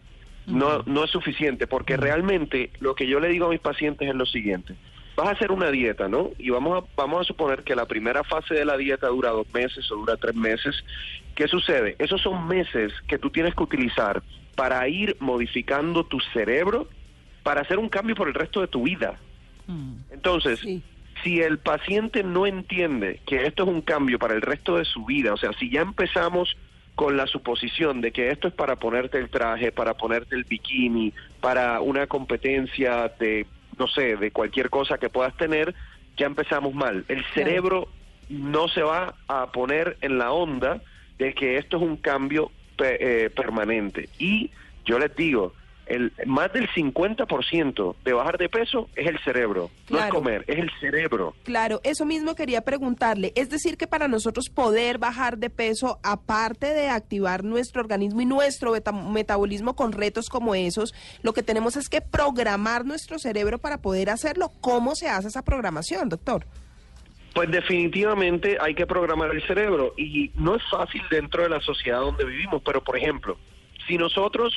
No, 0.46 0.82
no 0.86 1.04
es 1.04 1.10
suficiente 1.10 1.66
porque 1.66 1.96
realmente 1.96 2.70
lo 2.80 2.94
que 2.94 3.06
yo 3.06 3.18
le 3.20 3.28
digo 3.28 3.46
a 3.46 3.50
mis 3.50 3.60
pacientes 3.60 4.08
es 4.08 4.14
lo 4.14 4.26
siguiente. 4.26 4.74
Vas 5.16 5.28
a 5.28 5.30
hacer 5.30 5.52
una 5.52 5.70
dieta, 5.70 6.08
¿no? 6.08 6.30
Y 6.38 6.50
vamos 6.50 6.82
a, 6.82 6.86
vamos 6.96 7.20
a 7.20 7.24
suponer 7.24 7.62
que 7.62 7.76
la 7.76 7.86
primera 7.86 8.24
fase 8.24 8.54
de 8.54 8.64
la 8.64 8.76
dieta 8.76 9.06
dura 9.08 9.30
dos 9.30 9.46
meses 9.54 9.90
o 9.92 9.96
dura 9.96 10.16
tres 10.16 10.34
meses. 10.34 10.74
¿Qué 11.34 11.46
sucede? 11.48 11.96
Esos 11.98 12.20
son 12.20 12.46
meses 12.48 12.92
que 13.06 13.18
tú 13.18 13.30
tienes 13.30 13.54
que 13.54 13.62
utilizar 13.62 14.22
para 14.56 14.86
ir 14.88 15.16
modificando 15.20 16.04
tu 16.04 16.18
cerebro 16.32 16.88
para 17.42 17.60
hacer 17.60 17.78
un 17.78 17.88
cambio 17.88 18.14
por 18.16 18.28
el 18.28 18.34
resto 18.34 18.60
de 18.60 18.66
tu 18.68 18.82
vida. 18.82 19.18
Entonces, 20.10 20.60
Sí. 20.60 20.82
si 21.22 21.40
el 21.40 21.58
paciente 21.58 22.22
no 22.22 22.46
entiende 22.46 23.20
que 23.26 23.46
esto 23.46 23.62
es 23.62 23.68
un 23.68 23.82
cambio 23.82 24.18
para 24.18 24.34
el 24.34 24.42
resto 24.42 24.76
de 24.76 24.84
su 24.84 25.04
vida, 25.04 25.32
o 25.32 25.36
sea, 25.36 25.52
si 25.58 25.70
ya 25.70 25.80
empezamos 25.82 26.56
con 26.94 27.16
la 27.16 27.26
suposición 27.26 28.00
de 28.00 28.12
que 28.12 28.30
esto 28.30 28.48
es 28.48 28.54
para 28.54 28.76
ponerte 28.76 29.18
el 29.18 29.28
traje, 29.28 29.72
para 29.72 29.94
ponerte 29.94 30.36
el 30.36 30.44
bikini, 30.44 31.12
para 31.40 31.80
una 31.80 32.06
competencia 32.06 33.12
de, 33.18 33.46
no 33.78 33.88
sé, 33.88 34.16
de 34.16 34.30
cualquier 34.30 34.70
cosa 34.70 34.98
que 34.98 35.08
puedas 35.10 35.36
tener, 35.36 35.74
ya 36.16 36.26
empezamos 36.26 36.72
mal. 36.74 37.04
El 37.08 37.24
cerebro 37.34 37.88
no 38.28 38.68
se 38.68 38.82
va 38.82 39.14
a 39.28 39.50
poner 39.50 39.96
en 40.00 40.18
la 40.18 40.30
onda 40.32 40.80
de 41.18 41.34
que 41.34 41.58
esto 41.58 41.76
es 41.78 41.82
un 41.82 41.96
cambio 41.96 42.52
pe- 42.76 43.24
eh, 43.24 43.30
permanente. 43.30 44.08
Y 44.18 44.50
yo 44.84 44.98
les 44.98 45.14
digo, 45.16 45.54
el 45.86 46.12
más 46.26 46.52
del 46.52 46.68
50% 46.70 47.96
de 48.04 48.12
bajar 48.12 48.38
de 48.38 48.48
peso 48.48 48.88
es 48.96 49.06
el 49.06 49.18
cerebro, 49.20 49.70
no 49.90 49.98
es 49.98 50.06
comer, 50.06 50.44
es 50.46 50.58
el 50.58 50.70
cerebro. 50.80 51.34
Claro, 51.44 51.80
eso 51.84 52.04
mismo 52.04 52.34
quería 52.34 52.62
preguntarle. 52.62 53.32
Es 53.36 53.50
decir, 53.50 53.76
que 53.76 53.86
para 53.86 54.08
nosotros 54.08 54.48
poder 54.48 54.98
bajar 54.98 55.38
de 55.38 55.50
peso, 55.50 55.98
aparte 56.02 56.72
de 56.74 56.88
activar 56.88 57.44
nuestro 57.44 57.82
organismo 57.82 58.20
y 58.20 58.26
nuestro 58.26 58.72
metabolismo 59.10 59.76
con 59.76 59.92
retos 59.92 60.28
como 60.28 60.54
esos, 60.54 60.94
lo 61.22 61.32
que 61.32 61.42
tenemos 61.42 61.76
es 61.76 61.88
que 61.88 62.00
programar 62.00 62.84
nuestro 62.84 63.18
cerebro 63.18 63.58
para 63.58 63.78
poder 63.78 64.10
hacerlo. 64.10 64.52
¿Cómo 64.60 64.94
se 64.94 65.08
hace 65.08 65.28
esa 65.28 65.42
programación, 65.42 66.08
doctor? 66.08 66.46
Pues 67.34 67.50
definitivamente 67.50 68.58
hay 68.60 68.74
que 68.74 68.86
programar 68.86 69.34
el 69.34 69.44
cerebro 69.46 69.92
y 69.96 70.30
no 70.36 70.54
es 70.54 70.62
fácil 70.70 71.02
dentro 71.10 71.42
de 71.42 71.48
la 71.48 71.60
sociedad 71.60 71.98
donde 71.98 72.24
vivimos, 72.24 72.62
pero 72.64 72.82
por 72.82 72.96
ejemplo, 72.96 73.36
si 73.88 73.98
nosotros 73.98 74.54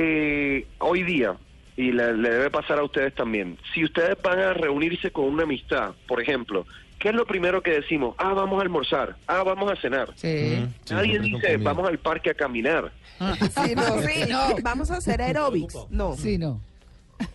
eh, 0.00 0.66
hoy 0.78 1.02
día, 1.02 1.34
y 1.76 1.92
le, 1.92 2.16
le 2.16 2.30
debe 2.30 2.50
pasar 2.50 2.78
a 2.78 2.84
ustedes 2.84 3.14
también, 3.14 3.58
si 3.74 3.84
ustedes 3.84 4.16
van 4.22 4.38
a 4.38 4.52
reunirse 4.54 5.10
con 5.10 5.24
una 5.26 5.42
amistad, 5.44 5.92
por 6.06 6.20
ejemplo, 6.22 6.66
¿qué 6.98 7.08
es 7.10 7.14
lo 7.14 7.26
primero 7.26 7.62
que 7.62 7.72
decimos? 7.72 8.14
Ah, 8.18 8.32
vamos 8.32 8.58
a 8.58 8.62
almorzar, 8.62 9.16
ah, 9.26 9.42
vamos 9.44 9.70
a 9.70 9.76
cenar. 9.76 10.08
Sí. 10.16 10.56
Sí, 10.84 10.94
Nadie 10.94 11.18
dice, 11.20 11.56
vamos 11.56 11.88
al 11.88 11.98
parque 11.98 12.30
a 12.30 12.34
caminar. 12.34 12.92
Sí, 13.18 13.74
no, 13.74 13.98
sí, 14.02 14.20
No. 14.30 14.54
Vamos 14.62 14.90
a 14.92 14.98
hacer 14.98 15.20
aeróbics. 15.20 15.76
No. 15.90 16.14
Sí, 16.16 16.38
no. 16.38 16.60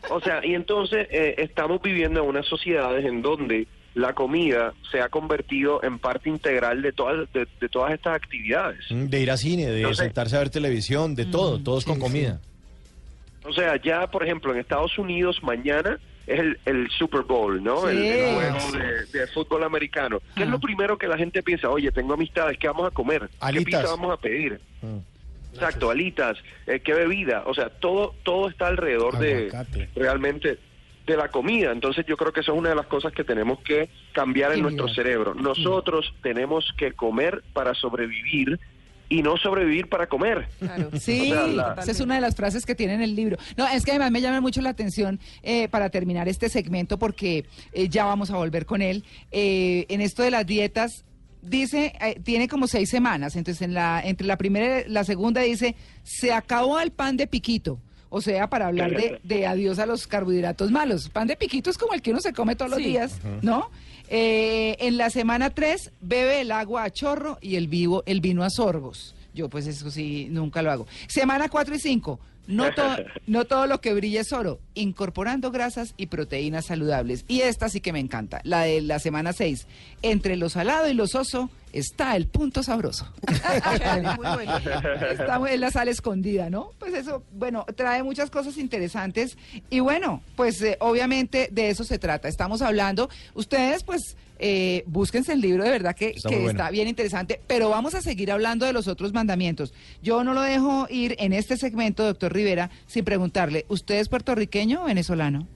O 0.10 0.22
sea, 0.22 0.40
y 0.46 0.54
entonces 0.56 1.08
eh, 1.12 1.36
estamos 1.40 1.82
viviendo 1.82 2.22
en 2.24 2.30
unas 2.30 2.46
sociedades 2.46 3.04
en 3.06 3.22
donde 3.22 3.68
la 3.96 4.14
comida 4.14 4.74
se 4.92 5.02
ha 5.02 5.10
convertido 5.10 5.84
en 5.84 6.00
parte 6.00 6.30
integral 6.30 6.82
de 6.82 6.94
todas 6.94 7.32
de, 7.34 7.46
de 7.60 7.68
todas 7.70 7.94
estas 7.94 8.16
actividades. 8.16 8.80
Mm, 8.90 9.06
De 9.08 9.20
ir 9.20 9.30
a 9.30 9.36
cine, 9.38 9.66
de 9.68 9.82
No 9.82 9.94
sé. 9.94 10.06
sentarse 10.06 10.36
a 10.38 10.40
ver 10.40 10.50
televisión, 10.50 11.16
de 11.16 11.26
todo, 11.26 11.60
todos 11.62 11.84
con 11.86 11.96
sí, 11.96 12.02
comida. 12.02 12.40
O 13.46 13.54
sea, 13.54 13.76
ya 13.82 14.08
por 14.10 14.24
ejemplo 14.24 14.52
en 14.54 14.60
Estados 14.60 14.98
Unidos 14.98 15.42
mañana 15.44 16.00
es 16.28 16.40
el, 16.40 16.60
el 16.66 16.90
Super 16.92 17.22
Bowl, 17.22 17.62
¿no? 17.64 17.90
El, 17.90 17.98
Sí. 17.98 18.08
el 18.08 18.34
juego 18.36 18.72
de, 19.12 19.20
de 19.20 19.28
fútbol 19.28 19.64
americano. 19.64 20.22
¿Qué 20.36 20.44
es 20.44 20.50
lo 20.50 20.60
primero 20.60 20.98
que 20.98 21.08
la 21.08 21.18
gente 21.18 21.44
piensa? 21.44 21.70
Oye, 21.70 21.92
tengo 21.92 22.14
amistades, 22.14 22.58
¿qué 22.58 22.68
vamos 22.68 22.88
a 22.88 22.92
comer? 22.92 23.30
¿Qué 23.52 23.62
pizza 23.62 23.84
vamos 23.84 24.14
a 24.14 24.18
pedir? 24.18 24.60
Mm. 24.82 24.98
Exacto, 25.54 25.90
alitas, 25.92 26.38
eh, 26.66 26.80
qué 26.80 26.94
bebida, 26.94 27.44
o 27.46 27.54
sea, 27.54 27.70
todo 27.70 28.16
todo 28.24 28.50
está 28.50 28.68
alrededor 28.68 29.20
de 29.20 29.50
realmente 29.96 30.58
de 31.06 31.18
la 31.18 31.28
comida. 31.28 31.72
Entonces 31.72 32.06
yo 32.08 32.16
creo 32.18 32.32
que 32.32 32.40
eso 32.40 32.54
es 32.54 32.58
una 32.58 32.70
de 32.70 32.76
las 32.76 32.88
cosas 32.88 33.12
que 33.14 33.24
tenemos 33.24 33.60
que 33.60 33.90
cambiar 34.14 34.54
en 34.54 34.62
nuestro 34.62 34.88
cerebro. 34.88 35.36
Nosotros 35.36 36.12
tenemos 36.24 36.74
que 36.78 36.94
comer 36.94 37.44
para 37.54 37.74
sobrevivir 37.76 38.60
y 39.10 39.22
no 39.22 39.38
sobrevivir 39.38 39.90
para 39.90 40.08
comer. 40.08 40.48
Claro. 40.60 40.90
Sí, 41.00 41.32
O 41.32 41.34
sea, 41.36 41.48
la- 41.48 41.76
esa 41.82 41.92
es 41.92 42.00
una 42.00 42.16
de 42.16 42.22
las 42.22 42.36
frases 42.36 42.66
que 42.66 42.74
tiene 42.76 42.94
en 42.96 43.02
el 43.02 43.16
libro. 43.16 43.38
No, 43.58 43.68
es 43.68 43.84
que 43.86 43.92
además 43.92 44.12
me 44.12 44.22
llama 44.22 44.42
mucho 44.42 44.62
la 44.62 44.70
atención 44.70 45.20
eh, 45.44 45.68
para 45.68 45.90
terminar 45.90 46.28
este 46.28 46.50
segmento 46.50 46.98
porque 46.98 47.46
eh, 47.74 47.90
ya 47.90 48.06
vamos 48.06 48.32
a 48.32 48.38
volver 48.38 48.66
con 48.66 48.82
él. 48.82 49.04
Eh, 49.32 49.86
en 49.90 50.02
esto 50.02 50.24
de 50.24 50.32
las 50.32 50.46
dietas, 50.46 51.06
dice, 51.42 51.94
eh, 52.02 52.20
tiene 52.24 52.48
como 52.48 52.68
seis 52.68 52.90
semanas, 52.90 53.36
entonces 53.36 53.62
en 53.62 53.74
la, 53.74 54.02
entre 54.04 54.26
la 54.26 54.38
primera 54.38 54.82
y 54.82 54.90
la 54.90 55.04
segunda 55.04 55.42
dice, 55.42 55.76
se 56.04 56.32
acabó 56.32 56.80
el 56.80 56.92
pan 56.92 57.18
de 57.18 57.28
piquito. 57.28 57.80
O 58.16 58.22
sea, 58.22 58.48
para 58.48 58.68
hablar 58.68 58.92
de, 58.96 59.20
de 59.24 59.48
adiós 59.48 59.80
a 59.80 59.88
los 59.88 60.06
carbohidratos 60.06 60.70
malos. 60.70 61.10
Pan 61.10 61.28
de 61.28 61.36
piquito 61.36 61.72
es 61.72 61.80
como 61.80 61.94
el 61.96 62.02
que 62.04 62.12
uno 62.12 62.22
se 62.22 62.32
come 62.32 62.56
todos 62.56 62.70
los 62.70 62.78
días, 62.80 63.18
¿no? 63.42 63.72
Eh, 64.08 64.76
en 64.80 64.98
la 64.98 65.10
semana 65.10 65.50
3, 65.50 65.92
bebe 66.00 66.42
el 66.42 66.52
agua 66.52 66.84
a 66.84 66.92
chorro 66.92 67.40
y 67.42 67.56
el, 67.56 67.68
vivo, 67.68 68.04
el 68.06 68.22
vino 68.22 68.44
a 68.44 68.52
sorbos. 68.52 69.16
Yo 69.34 69.50
pues 69.50 69.66
eso 69.66 69.90
sí, 69.90 70.28
nunca 70.30 70.62
lo 70.62 70.72
hago. 70.72 70.86
Semana 71.08 71.50
4 71.50 71.74
y 71.74 71.80
5, 71.80 72.20
no, 72.46 72.72
to- 72.76 72.98
no 73.26 73.46
todo 73.46 73.66
lo 73.66 73.82
que 73.82 73.96
brilla 73.96 74.22
es 74.22 74.32
oro, 74.32 74.60
incorporando 74.76 75.50
grasas 75.50 75.96
y 75.98 76.06
proteínas 76.06 76.68
saludables. 76.68 77.26
Y 77.28 77.42
esta 77.42 77.68
sí 77.68 77.82
que 77.82 77.94
me 77.94 78.00
encanta, 78.00 78.42
la 78.44 78.62
de 78.62 78.82
la 78.82 79.00
semana 79.00 79.34
6. 79.34 79.66
Entre 80.04 80.36
lo 80.36 80.50
salado 80.50 80.88
y 80.88 80.94
lo 80.94 81.08
soso 81.08 81.50
está 81.74 82.16
el 82.16 82.28
punto 82.28 82.64
sabroso. 82.64 83.12
Muy 84.16 84.28
bueno. 84.36 84.58
Está 85.12 85.40
muy- 85.40 85.50
es 85.52 85.60
la 85.60 85.72
sal 85.72 85.88
escondida, 85.88 86.50
¿no? 86.50 86.72
Pues 86.80 86.94
eso, 86.94 87.24
bueno, 87.34 87.66
trae 87.76 88.04
muchas 88.04 88.30
cosas 88.30 88.58
interesantes 88.58 89.38
y 89.70 89.80
bueno, 89.80 90.22
pues 90.36 90.62
eh, 90.62 90.78
obviamente 90.80 91.50
de 91.52 91.70
eso 91.70 91.84
se 91.84 92.00
trata. 92.00 92.28
Estamos 92.28 92.62
hablando, 92.62 93.10
ustedes 93.34 93.84
pues 93.84 94.16
eh, 94.40 94.84
búsquense 94.88 95.34
el 95.34 95.42
libro 95.42 95.64
de 95.64 95.70
verdad 95.72 95.96
que, 95.96 96.10
Está 96.12 96.30
que 96.30 96.36
muy 96.36 96.44
bueno. 96.46 96.60
está 96.60 96.72
bien 96.72 96.88
interesante, 96.88 97.40
pero 97.48 97.70
vamos 97.70 97.96
a 97.96 98.02
seguir 98.02 98.32
hablando 98.32 98.66
de 98.66 98.74
los 98.74 98.88
otros 98.88 99.14
mandamientos. 99.14 99.74
Yo 100.02 100.24
no 100.24 100.34
lo 100.34 100.42
dejo 100.42 100.88
ir 100.90 101.16
en 101.20 101.34
este 101.34 101.58
segmento, 101.58 102.04
doctor 102.06 102.34
Rivera, 102.34 102.70
sin 102.88 103.06
preguntarle, 103.06 103.66
¿usted 103.70 104.00
es 104.00 104.10
puertorriqueño 104.10 104.84
o 104.84 104.86
venezolano? 104.86 105.48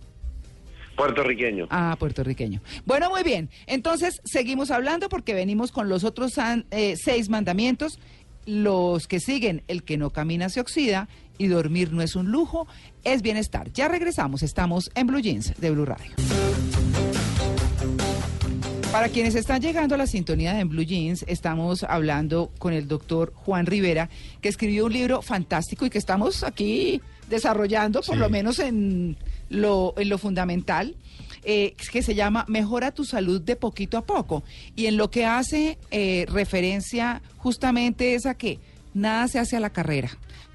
Puertorriqueño. 0.98 1.68
Ah, 1.70 1.96
puertorriqueño. 2.00 2.60
Bueno, 2.86 3.12
muy 3.12 3.22
bien. 3.22 3.50
Entonces, 3.68 4.20
seguimos 4.26 4.72
hablando 4.72 5.10
porque 5.10 5.36
venimos 5.36 5.72
con 5.72 5.90
los 5.90 6.04
otros 6.04 6.34
eh, 6.72 6.96
seis 6.98 7.30
mandamientos. 7.30 8.00
Los 8.48 9.08
que 9.08 9.20
siguen, 9.20 9.64
el 9.68 9.84
que 9.84 9.98
no 9.98 10.10
camina 10.10 10.50
se 10.50 10.60
oxida 10.60 11.08
y 11.38 11.48
dormir 11.48 11.94
no 11.94 12.02
es 12.02 12.16
un 12.16 12.32
lujo, 12.32 12.68
es 13.04 13.22
bienestar. 13.22 13.72
Ya 13.74 13.88
regresamos, 13.88 14.42
estamos 14.42 14.90
en 14.96 15.06
Blue 15.06 15.20
Jeans 15.20 15.54
de 15.60 15.70
Blue 15.70 15.86
Radio. 15.86 16.12
Para 18.92 19.10
quienes 19.10 19.36
están 19.36 19.62
llegando 19.62 19.94
a 19.94 19.98
la 20.00 20.08
sintonía 20.08 20.54
de 20.54 20.64
Blue 20.64 20.82
Jeans, 20.82 21.26
estamos 21.28 21.84
hablando 21.84 22.52
con 22.58 22.74
el 22.74 22.88
doctor 22.88 23.34
Juan 23.36 23.68
Rivera, 23.68 24.10
que 24.42 24.50
escribió 24.50 24.86
un 24.86 24.94
libro 24.94 25.22
fantástico 25.22 25.86
y 25.86 25.92
que 25.92 26.00
estamos 26.00 26.44
aquí 26.44 27.02
desarrollando, 27.28 28.02
por 28.02 28.16
Sí. 28.16 28.20
lo 28.20 28.30
menos 28.30 28.60
en 28.60 29.18
lo, 29.50 29.94
en 29.98 30.10
lo 30.10 30.18
fundamental. 30.18 30.96
eh, 31.50 31.76
que 31.94 32.02
se 32.04 32.14
llama 32.14 32.44
Mejora 32.50 32.92
tu 32.92 33.06
salud 33.06 33.40
de 33.40 33.56
poquito 33.56 33.98
a 33.98 34.06
poco. 34.06 34.44
Y 34.76 34.88
en 34.88 34.98
lo 34.98 35.10
que 35.10 35.26
hace 35.26 35.78
eh, 35.92 36.26
referencia 36.28 37.22
justamente 37.38 38.16
es 38.16 38.26
a 38.26 38.34
que 38.34 38.60
nada 38.94 39.30
se 39.30 39.40
hace 39.40 39.56
a 39.56 39.62
la 39.62 39.70
carrera. 39.70 40.10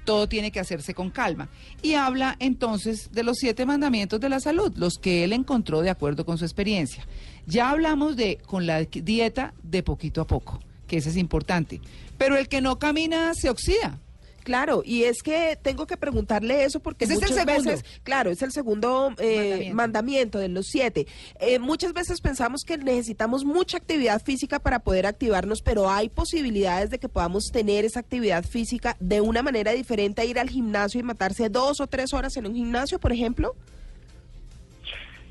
Todo 0.05 0.29
tiene 0.29 0.51
que 0.51 0.59
hacerse 0.59 0.93
con 0.93 1.09
calma. 1.09 1.49
Y 1.81 1.95
habla 1.95 2.35
entonces 2.39 3.09
de 3.11 3.23
los 3.23 3.37
siete 3.39 3.65
mandamientos 3.65 4.19
de 4.19 4.29
la 4.29 4.39
salud, 4.39 4.71
los 4.75 4.99
que 4.99 5.23
él 5.23 5.33
encontró 5.33 5.81
de 5.81 5.89
acuerdo 5.89 6.25
con 6.27 6.37
su 6.37 6.45
experiencia. 6.45 7.07
Ya 7.47 7.71
hablamos 7.71 8.15
de 8.15 8.37
con 8.45 8.67
la 8.67 8.83
dieta 8.83 9.55
de 9.63 9.81
poquito 9.81 10.21
a 10.21 10.27
poco, 10.27 10.59
que 10.85 10.97
ese 10.97 11.09
es 11.09 11.17
importante. 11.17 11.81
Pero 12.19 12.37
el 12.37 12.47
que 12.47 12.61
no 12.61 12.77
camina 12.77 13.33
se 13.33 13.49
oxida. 13.49 13.99
Claro, 14.43 14.81
y 14.85 15.03
es 15.03 15.23
que 15.23 15.57
tengo 15.61 15.87
que 15.87 15.97
preguntarle 15.97 16.65
eso 16.65 16.79
porque 16.79 17.05
Ese 17.05 17.13
es 17.15 17.21
el 17.21 17.29
muchas 17.29 17.45
segundo. 17.45 17.71
veces, 17.71 17.85
claro, 18.03 18.29
es 18.29 18.41
el 18.41 18.51
segundo 18.51 19.11
eh, 19.17 19.71
Mandamiento. 19.73 19.75
mandamiento. 19.75 20.39
de 20.39 20.49
los 20.49 20.67
siete. 20.67 21.07
Eh, 21.39 21.59
muchas 21.59 21.93
veces 21.93 22.19
pensamos 22.21 22.63
que 22.63 22.77
necesitamos 22.77 23.45
mucha 23.45 23.77
actividad 23.77 24.21
física 24.21 24.59
para 24.59 24.79
poder 24.79 25.05
activarnos, 25.05 25.61
pero 25.61 25.89
hay 25.89 26.09
posibilidades 26.09 26.89
de 26.89 26.99
que 26.99 27.09
podamos 27.09 27.51
tener 27.51 27.85
esa 27.85 27.99
actividad 28.01 28.43
física 28.43 28.97
de 28.99 29.21
una 29.21 29.41
manera 29.41 29.71
diferente 29.71 30.21
a 30.21 30.25
ir 30.25 30.39
al 30.39 30.49
gimnasio 30.49 30.99
y 30.99 31.03
matarse 31.03 31.49
dos 31.49 31.79
o 31.79 31.87
tres 31.87 32.13
horas 32.13 32.35
en 32.37 32.45
un 32.47 32.55
gimnasio, 32.55 32.99
por 32.99 33.11
ejemplo. 33.13 33.55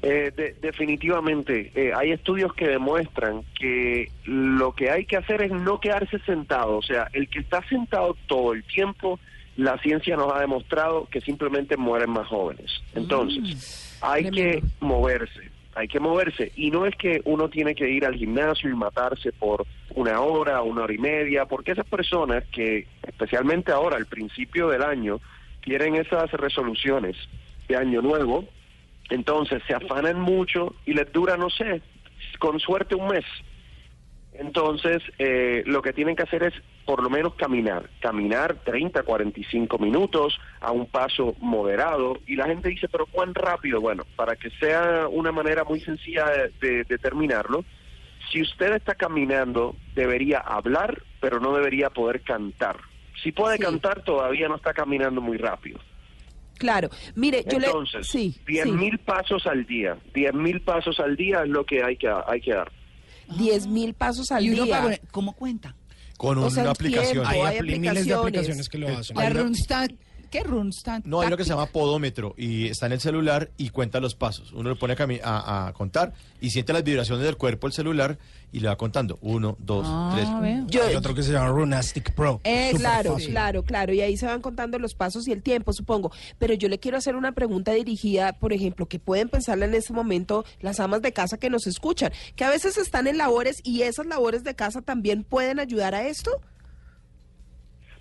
Eh, 0.03 0.33
de- 0.37 0.57
definitivamente, 0.61 1.71
eh, 1.77 1.93
hay 1.95 2.11
estudios 2.11 2.53
que 2.55 2.67
demuestran 2.67 3.43
que 3.59 4.11
lo 4.25 4.73
que 4.73 4.91
hay 4.91 5.05
que 5.07 5.17
hacer 5.17 5.43
es 5.43 5.53
no 5.53 5.79
quedarse 5.79 6.19
sentado. 6.21 6.77
O 6.79 6.83
sea, 6.83 7.09
el 7.13 7.29
que 7.29 7.39
está 7.39 7.63
sentado 7.69 8.17
todo 8.27 8.53
el 8.53 8.65
tiempo, 8.65 9.21
la 9.57 9.79
ciencia 9.79 10.17
nos 10.17 10.33
ha 10.33 10.41
demostrado 10.41 11.07
que 11.11 11.21
simplemente 11.21 11.77
mueren 11.77 12.11
más 12.11 12.27
jóvenes. 12.27 12.83
Entonces, 12.95 13.97
hay 14.01 14.25
que 14.31 14.63
moverse, 14.81 15.51
hay 15.77 15.87
que 15.87 16.01
moverse. 16.01 16.51
Y 16.57 16.71
no 16.73 16.85
es 16.87 16.97
que 16.97 17.21
uno 17.25 17.49
tiene 17.49 17.75
que 17.77 17.89
ir 17.89 18.05
al 18.05 18.15
gimnasio 18.17 18.71
y 18.71 18.75
matarse 18.75 19.31
por 19.31 19.65
una 19.95 20.21
hora, 20.21 20.63
una 20.63 20.83
hora 20.83 20.95
y 20.95 20.99
media, 20.99 21.45
porque 21.45 21.73
esas 21.73 21.87
personas 21.87 22.43
que, 22.51 22.87
especialmente 23.07 23.71
ahora, 23.71 23.99
al 23.99 24.07
principio 24.07 24.69
del 24.69 24.83
año, 24.83 25.21
quieren 25.61 25.95
esas 25.95 26.31
resoluciones 26.33 27.15
de 27.69 27.77
año 27.77 28.03
nuevo, 28.03 28.49
entonces 29.13 29.63
se 29.67 29.75
afanan 29.75 30.21
mucho 30.21 30.75
y 30.87 30.95
les 30.95 31.11
dura, 31.13 31.37
no 31.37 31.51
sé, 31.51 31.83
con 32.39 32.59
suerte 32.61 32.95
un 32.95 33.09
mes. 33.09 33.25
Entonces, 34.35 35.03
eh, 35.19 35.63
lo 35.67 35.83
que 35.83 35.93
tienen 35.93 36.17
que 36.17 36.23
hacer 36.23 36.43
es 36.45 36.55
por 36.87 37.03
lo 37.03 37.11
menos 37.11 37.35
caminar, 37.35 37.91
caminar 38.01 38.57
30, 38.65 39.03
45 39.03 39.79
minutos 39.79 40.39
a 40.61 40.73
un 40.73 40.87
paso 40.87 41.37
moderado. 41.39 42.19
Y 42.27 42.37
la 42.37 42.47
gente 42.47 42.71
dice, 42.71 42.89
pero 42.89 43.07
¿cuán 43.07 43.35
rápido? 43.35 43.81
Bueno, 43.81 44.05
para 44.17 44.35
que 44.37 44.51
sea 44.59 45.07
una 45.09 45.33
manera 45.33 45.65
muy 45.65 45.81
sencilla 45.81 46.25
de, 46.31 46.53
de 46.67 46.85
determinarlo, 46.85 47.65
si 48.31 48.41
usted 48.41 48.73
está 48.75 48.95
caminando, 48.95 49.77
debería 49.95 50.39
hablar, 50.39 51.03
pero 51.21 51.39
no 51.39 51.55
debería 51.55 51.91
poder 51.91 52.23
cantar. 52.23 52.79
Si 53.23 53.33
puede 53.33 53.59
Sí. 53.59 53.63
cantar, 53.63 54.03
todavía 54.03 54.49
no 54.49 54.57
está 54.57 54.73
caminando 54.73 55.21
muy 55.21 55.37
rápido. 55.37 55.79
Claro, 56.63 56.89
mire, 57.17 57.45
yo 57.51 57.59
Entonces, 57.59 57.95
le... 57.99 58.05
Sí, 58.05 58.37
10 58.47 58.65
sí. 58.65 58.71
mil 58.73 58.99
pasos 59.01 59.45
al 59.49 59.67
día. 59.67 59.99
10 60.15 60.33
mil 60.35 60.61
pasos 60.63 61.01
al 61.01 61.17
día 61.17 61.43
es 61.43 61.49
lo 61.49 61.67
que 61.67 61.83
hay 61.83 61.97
que, 61.97 62.09
hay 62.09 62.41
que 62.41 62.53
dar. 62.55 62.71
10 63.37 63.67
mil 63.67 63.95
pasos 63.95 64.31
al 64.31 64.45
y 64.45 64.51
uno 64.51 64.65
día. 64.65 64.81
poner- 64.81 65.01
¿Cómo 65.11 65.33
cuenta? 65.35 65.75
Con 66.17 66.39
O 66.39 66.43
una 66.43 66.51
sea, 66.51 66.63
el 66.63 66.69
aplicación. 66.69 67.25
tiempo, 67.27 67.29
Hay, 67.31 67.41
hay 67.41 67.59
apli- 67.59 67.79
miles 67.81 68.07
de 68.07 68.15
aplicaciones. 68.15 68.19
aplicaciones 68.21 68.69
que 68.69 68.79
lo 68.79 68.89
hacen. 68.97 69.17
La 69.17 69.23
Hay 69.23 69.33
¿qué? 70.33 70.43
No, 71.05 71.21
hay 71.21 71.31
lo 71.31 71.37
que 71.37 71.45
se 71.45 71.51
llama 71.51 71.67
podómetro 71.67 72.35
y 72.37 72.67
está 72.69 72.87
en 72.87 72.93
el 72.93 73.01
celular 73.01 73.51
y 73.57 73.69
cuenta 73.71 74.01
los 74.01 74.15
pasos. 74.15 74.53
Uno 74.53 74.71
le 74.71 74.77
pone 74.77 74.95
a, 74.95 75.29
a- 75.29 75.69
a 75.69 75.73
contar 75.73 76.13
y 76.41 76.51
siente 76.51 76.73
las 76.73 76.83
vibraciones 76.83 77.25
del 77.25 77.37
cuerpo 77.37 77.67
el 77.69 77.73
celular 77.73 78.19
y 78.51 78.61
le 78.61 78.69
va 78.69 78.77
contando. 78.77 79.19
Uno, 79.23 79.57
dos, 79.61 79.87
Ah, 79.89 80.13
tres. 80.15 80.29
Yo- 80.69 80.85
Hay 80.85 80.95
otro 80.97 81.15
que 81.15 81.23
se 81.23 81.33
llama 81.33 81.49
Runastic 81.51 82.13
Pro. 82.15 82.41
Eh, 82.45 82.73
Claro, 82.77 83.15
fácil. 83.15 83.31
claro, 83.31 83.63
claro. 83.63 83.93
Y 83.95 84.01
ahí 84.01 84.17
se 84.17 84.27
van 84.27 84.41
contando 84.43 84.79
los 84.79 84.95
pasos 84.95 85.27
y 85.29 85.33
el 85.33 85.43
tiempo, 85.43 85.73
supongo. 85.73 86.11
Pero 86.39 86.55
yo 86.55 86.69
le 86.69 86.79
quiero 86.79 86.97
hacer 86.99 87.15
una 87.17 87.33
pregunta 87.33 87.73
dirigida, 87.73 88.33
por 88.35 88.53
ejemplo, 88.53 88.87
que 88.87 88.99
pueden 88.99 89.29
pensarla 89.29 89.67
en 89.67 89.75
este 89.75 89.93
momento 89.93 90.45
las 90.61 90.81
amas 90.81 91.03
de 91.03 91.13
casa 91.13 91.39
que 91.39 91.51
nos 91.51 91.67
escuchan, 91.67 92.13
que 92.37 92.45
a 92.45 92.51
veces 92.51 92.77
están 92.79 93.07
en 93.07 93.17
labores 93.19 93.61
y 93.65 93.83
esas 93.83 94.07
labores 94.07 94.45
de 94.45 94.55
casa 94.55 94.83
también 94.83 95.25
pueden 95.25 95.61
ayudar 95.61 95.95
a 95.95 96.07
esto. 96.09 96.41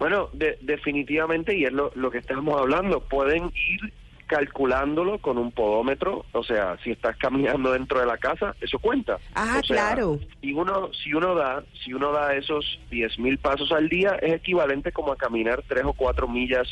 Bueno, 0.01 0.29
de- 0.33 0.57
definitivamente, 0.61 1.55
y 1.55 1.65
es 1.65 1.71
lo, 1.71 1.91
lo 1.93 2.09
que 2.09 2.17
estábamos 2.17 2.59
hablando, 2.59 3.01
pueden 3.01 3.51
ir 3.53 3.93
calculándolo 4.25 5.19
con 5.19 5.37
un 5.37 5.51
podómetro, 5.51 6.25
o 6.31 6.43
sea, 6.43 6.75
si 6.83 6.89
estás 6.89 7.15
caminando 7.17 7.71
dentro 7.71 7.99
de 7.99 8.07
la 8.07 8.17
casa, 8.17 8.55
eso 8.61 8.79
cuenta. 8.79 9.19
Ah, 9.35 9.59
O 9.61 9.63
sea, 9.63 9.89
claro. 9.89 10.19
Si 10.41 10.53
uno, 10.53 10.89
si 10.91 11.13
uno 11.13 11.35
da, 11.35 11.63
si 11.83 11.93
uno 11.93 12.11
da 12.11 12.33
esos 12.33 12.79
10 12.89 13.19
mil 13.19 13.37
pasos 13.37 13.71
al 13.71 13.89
día, 13.89 14.17
es 14.23 14.33
equivalente 14.33 14.91
como 14.91 15.11
a 15.11 15.17
caminar 15.17 15.63
3 15.67 15.83
o 15.85 15.93
4 15.93 16.27
millas 16.27 16.67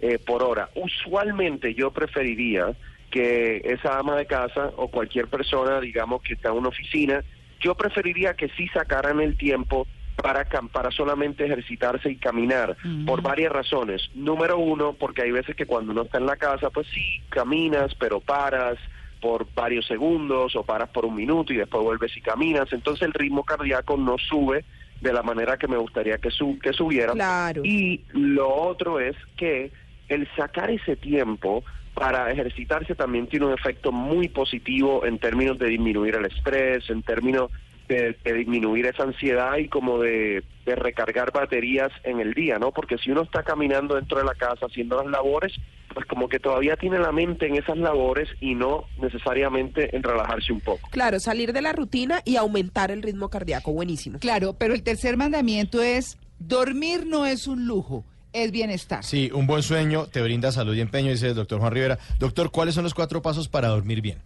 eh, 0.00 0.18
por 0.18 0.42
hora. 0.42 0.68
Usualmente 0.74 1.72
yo 1.72 1.90
preferiría 1.90 2.74
que 3.10 3.62
esa 3.64 3.98
ama 3.98 4.14
de 4.16 4.26
casa 4.26 4.72
o 4.76 4.88
cualquier 4.88 5.28
persona, 5.28 5.80
digamos, 5.80 6.20
que 6.20 6.34
está 6.34 6.50
en 6.50 6.56
una 6.56 6.68
oficina, 6.68 7.24
yo 7.60 7.74
preferiría 7.76 8.34
que 8.34 8.50
sí 8.50 8.68
sacaran 8.74 9.20
el 9.20 9.38
tiempo 9.38 9.86
para, 10.16 10.44
para 10.44 10.90
solamente 10.90 11.44
ejercitarse 11.44 12.10
y 12.10 12.16
caminar, 12.16 12.76
por 13.06 13.22
varias 13.22 13.52
razones. 13.52 14.02
Número 14.14 14.58
uno, 14.58 14.92
porque 14.94 15.22
hay 15.22 15.30
veces 15.32 15.56
que 15.56 15.66
cuando 15.66 15.92
uno 15.92 16.02
está 16.02 16.18
en 16.18 16.26
la 16.26 16.36
casa, 16.36 16.70
pues 16.70 16.86
sí, 16.88 17.20
caminas, 17.28 17.94
pero 17.96 18.20
paras 18.20 18.78
por 19.20 19.46
varios 19.54 19.86
segundos 19.86 20.54
o 20.54 20.62
paras 20.64 20.88
por 20.90 21.04
un 21.06 21.14
minuto 21.16 21.52
y 21.52 21.56
después 21.56 21.82
vuelves 21.82 22.16
y 22.16 22.20
caminas. 22.20 22.72
Entonces 22.72 23.02
el 23.06 23.12
ritmo 23.12 23.42
cardíaco 23.42 23.96
no 23.96 24.16
sube 24.18 24.64
de 25.00 25.12
la 25.12 25.22
manera 25.22 25.56
que 25.56 25.66
me 25.68 25.76
gustaría 25.78 26.18
que, 26.18 26.30
su- 26.30 26.58
que 26.58 26.72
subiera. 26.72 27.12
Claro. 27.12 27.62
Y 27.64 28.04
lo 28.12 28.54
otro 28.54 29.00
es 29.00 29.16
que 29.36 29.72
el 30.08 30.28
sacar 30.36 30.70
ese 30.70 30.96
tiempo 30.96 31.64
para 31.94 32.30
ejercitarse 32.30 32.94
también 32.94 33.26
tiene 33.28 33.46
un 33.46 33.52
efecto 33.52 33.92
muy 33.92 34.28
positivo 34.28 35.04
en 35.06 35.18
términos 35.18 35.58
de 35.58 35.68
disminuir 35.68 36.16
el 36.16 36.26
estrés, 36.26 36.88
en 36.90 37.02
términos 37.02 37.50
de, 37.88 38.16
de 38.24 38.32
disminuir 38.32 38.86
esa 38.86 39.04
ansiedad 39.04 39.56
y 39.56 39.68
como 39.68 39.98
de, 39.98 40.42
de 40.64 40.74
recargar 40.74 41.32
baterías 41.32 41.90
en 42.04 42.20
el 42.20 42.34
día, 42.34 42.58
¿no? 42.58 42.72
Porque 42.72 42.98
si 42.98 43.10
uno 43.10 43.22
está 43.22 43.42
caminando 43.42 43.94
dentro 43.94 44.18
de 44.18 44.24
la 44.24 44.34
casa 44.34 44.66
haciendo 44.66 44.96
las 44.96 45.06
labores, 45.06 45.52
pues 45.92 46.06
como 46.06 46.28
que 46.28 46.40
todavía 46.40 46.76
tiene 46.76 46.98
la 46.98 47.12
mente 47.12 47.46
en 47.46 47.56
esas 47.56 47.78
labores 47.78 48.28
y 48.40 48.54
no 48.54 48.84
necesariamente 49.00 49.94
en 49.96 50.02
relajarse 50.02 50.52
un 50.52 50.60
poco. 50.60 50.88
Claro, 50.90 51.20
salir 51.20 51.52
de 51.52 51.62
la 51.62 51.72
rutina 51.72 52.20
y 52.24 52.36
aumentar 52.36 52.90
el 52.90 53.02
ritmo 53.02 53.28
cardíaco. 53.28 53.72
Buenísimo. 53.72 54.18
Claro, 54.18 54.54
pero 54.54 54.74
el 54.74 54.82
tercer 54.82 55.16
mandamiento 55.16 55.82
es, 55.82 56.18
dormir 56.38 57.06
no 57.06 57.26
es 57.26 57.46
un 57.46 57.66
lujo, 57.66 58.04
es 58.32 58.50
bienestar. 58.50 59.04
Sí, 59.04 59.30
un 59.32 59.46
buen 59.46 59.62
sueño 59.62 60.06
te 60.06 60.20
brinda 60.20 60.50
salud 60.50 60.74
y 60.74 60.80
empeño, 60.80 61.10
dice 61.10 61.28
el 61.28 61.34
doctor 61.34 61.60
Juan 61.60 61.72
Rivera. 61.72 61.98
Doctor, 62.18 62.50
¿cuáles 62.50 62.74
son 62.74 62.84
los 62.84 62.94
cuatro 62.94 63.22
pasos 63.22 63.48
para 63.48 63.68
dormir 63.68 64.00
bien? 64.00 64.18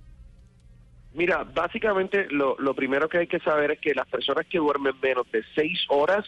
Mira, 1.15 1.45
básicamente 1.45 2.27
lo, 2.31 2.57
lo 2.59 2.75
primero 2.75 3.09
que 3.09 3.19
hay 3.19 3.27
que 3.27 3.41
saber 3.41 3.73
es 3.73 3.81
que 3.81 3.95
las 3.95 4.07
personas 4.07 4.47
que 4.47 4.59
duermen 4.59 4.95
menos 5.03 5.31
de 5.33 5.43
seis 5.55 5.85
horas 5.89 6.25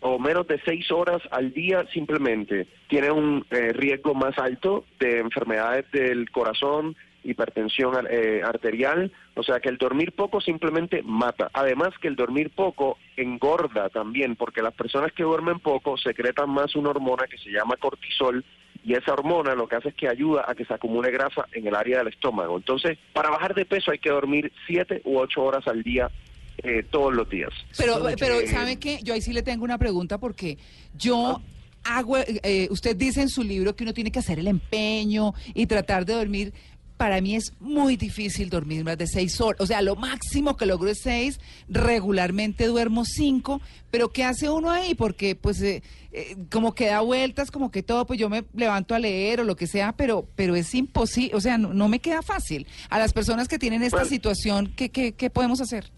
o 0.00 0.18
menos 0.18 0.46
de 0.46 0.60
seis 0.64 0.90
horas 0.90 1.22
al 1.30 1.52
día 1.52 1.86
simplemente 1.92 2.66
tienen 2.88 3.12
un 3.12 3.46
eh, 3.50 3.72
riesgo 3.72 4.14
más 4.14 4.36
alto 4.38 4.84
de 4.98 5.20
enfermedades 5.20 5.90
del 5.92 6.30
corazón, 6.30 6.96
hipertensión 7.24 8.06
eh, 8.08 8.42
arterial, 8.44 9.10
o 9.34 9.42
sea 9.42 9.60
que 9.60 9.68
el 9.68 9.78
dormir 9.78 10.12
poco 10.12 10.40
simplemente 10.40 11.02
mata. 11.02 11.50
Además 11.52 11.90
que 12.00 12.08
el 12.08 12.16
dormir 12.16 12.50
poco 12.50 12.98
engorda 13.16 13.88
también, 13.88 14.36
porque 14.36 14.62
las 14.62 14.74
personas 14.74 15.12
que 15.12 15.22
duermen 15.22 15.58
poco 15.58 15.96
secretan 15.96 16.50
más 16.50 16.76
una 16.76 16.90
hormona 16.90 17.26
que 17.26 17.38
se 17.38 17.50
llama 17.50 17.76
cortisol 17.76 18.44
y 18.84 18.92
esa 18.92 19.14
hormona 19.14 19.54
lo 19.54 19.66
que 19.66 19.76
hace 19.76 19.88
es 19.88 19.94
que 19.94 20.08
ayuda 20.08 20.44
a 20.46 20.54
que 20.54 20.64
se 20.66 20.74
acumule 20.74 21.10
grasa 21.10 21.46
en 21.52 21.66
el 21.66 21.74
área 21.74 21.98
del 21.98 22.08
estómago. 22.08 22.56
Entonces, 22.56 22.98
para 23.12 23.30
bajar 23.30 23.54
de 23.54 23.64
peso 23.64 23.90
hay 23.90 23.98
que 23.98 24.10
dormir 24.10 24.52
siete 24.66 25.00
u 25.04 25.18
ocho 25.18 25.42
horas 25.42 25.66
al 25.66 25.82
día 25.82 26.10
eh, 26.58 26.84
todos 26.90 27.14
los 27.14 27.28
días. 27.28 27.50
Pero, 27.78 28.04
pero 28.18 28.40
eh, 28.40 28.46
¿sabe 28.46 28.78
qué? 28.78 29.00
Yo 29.02 29.14
ahí 29.14 29.22
sí 29.22 29.32
le 29.32 29.42
tengo 29.42 29.64
una 29.64 29.78
pregunta 29.78 30.18
porque 30.18 30.58
yo 30.96 31.40
hago, 31.84 32.18
eh, 32.18 32.68
usted 32.70 32.96
dice 32.96 33.22
en 33.22 33.28
su 33.28 33.42
libro 33.42 33.74
que 33.74 33.84
uno 33.84 33.94
tiene 33.94 34.10
que 34.10 34.18
hacer 34.18 34.38
el 34.38 34.48
empeño 34.48 35.32
y 35.54 35.66
tratar 35.66 36.04
de 36.04 36.14
dormir. 36.14 36.52
Para 36.96 37.20
mí 37.20 37.34
es 37.34 37.52
muy 37.58 37.96
difícil 37.96 38.50
dormir 38.50 38.84
más 38.84 38.96
de 38.96 39.06
seis 39.08 39.40
horas. 39.40 39.60
O 39.60 39.66
sea, 39.66 39.82
lo 39.82 39.96
máximo 39.96 40.56
que 40.56 40.64
logro 40.64 40.88
es 40.88 41.00
seis. 41.02 41.40
Regularmente 41.68 42.66
duermo 42.66 43.04
cinco. 43.04 43.60
Pero 43.90 44.10
¿qué 44.10 44.24
hace 44.24 44.48
uno 44.48 44.70
ahí? 44.70 44.94
Porque 44.94 45.34
pues 45.36 45.60
eh, 45.60 45.82
eh, 46.12 46.36
como 46.50 46.74
que 46.74 46.86
da 46.86 47.00
vueltas, 47.00 47.50
como 47.50 47.70
que 47.70 47.82
todo, 47.82 48.06
pues 48.06 48.18
yo 48.18 48.28
me 48.28 48.44
levanto 48.54 48.94
a 48.94 48.98
leer 48.98 49.40
o 49.40 49.44
lo 49.44 49.56
que 49.56 49.66
sea, 49.66 49.92
pero, 49.92 50.26
pero 50.36 50.54
es 50.56 50.74
imposible. 50.74 51.34
O 51.36 51.40
sea, 51.40 51.58
no, 51.58 51.74
no 51.74 51.88
me 51.88 51.98
queda 52.00 52.22
fácil. 52.22 52.66
A 52.90 52.98
las 52.98 53.12
personas 53.12 53.48
que 53.48 53.58
tienen 53.58 53.82
esta 53.82 53.98
Bueno. 53.98 54.08
situación, 54.10 54.72
¿qué, 54.76 54.88
qué, 54.90 55.12
qué 55.12 55.30
podemos 55.30 55.60
hacer? 55.60 55.90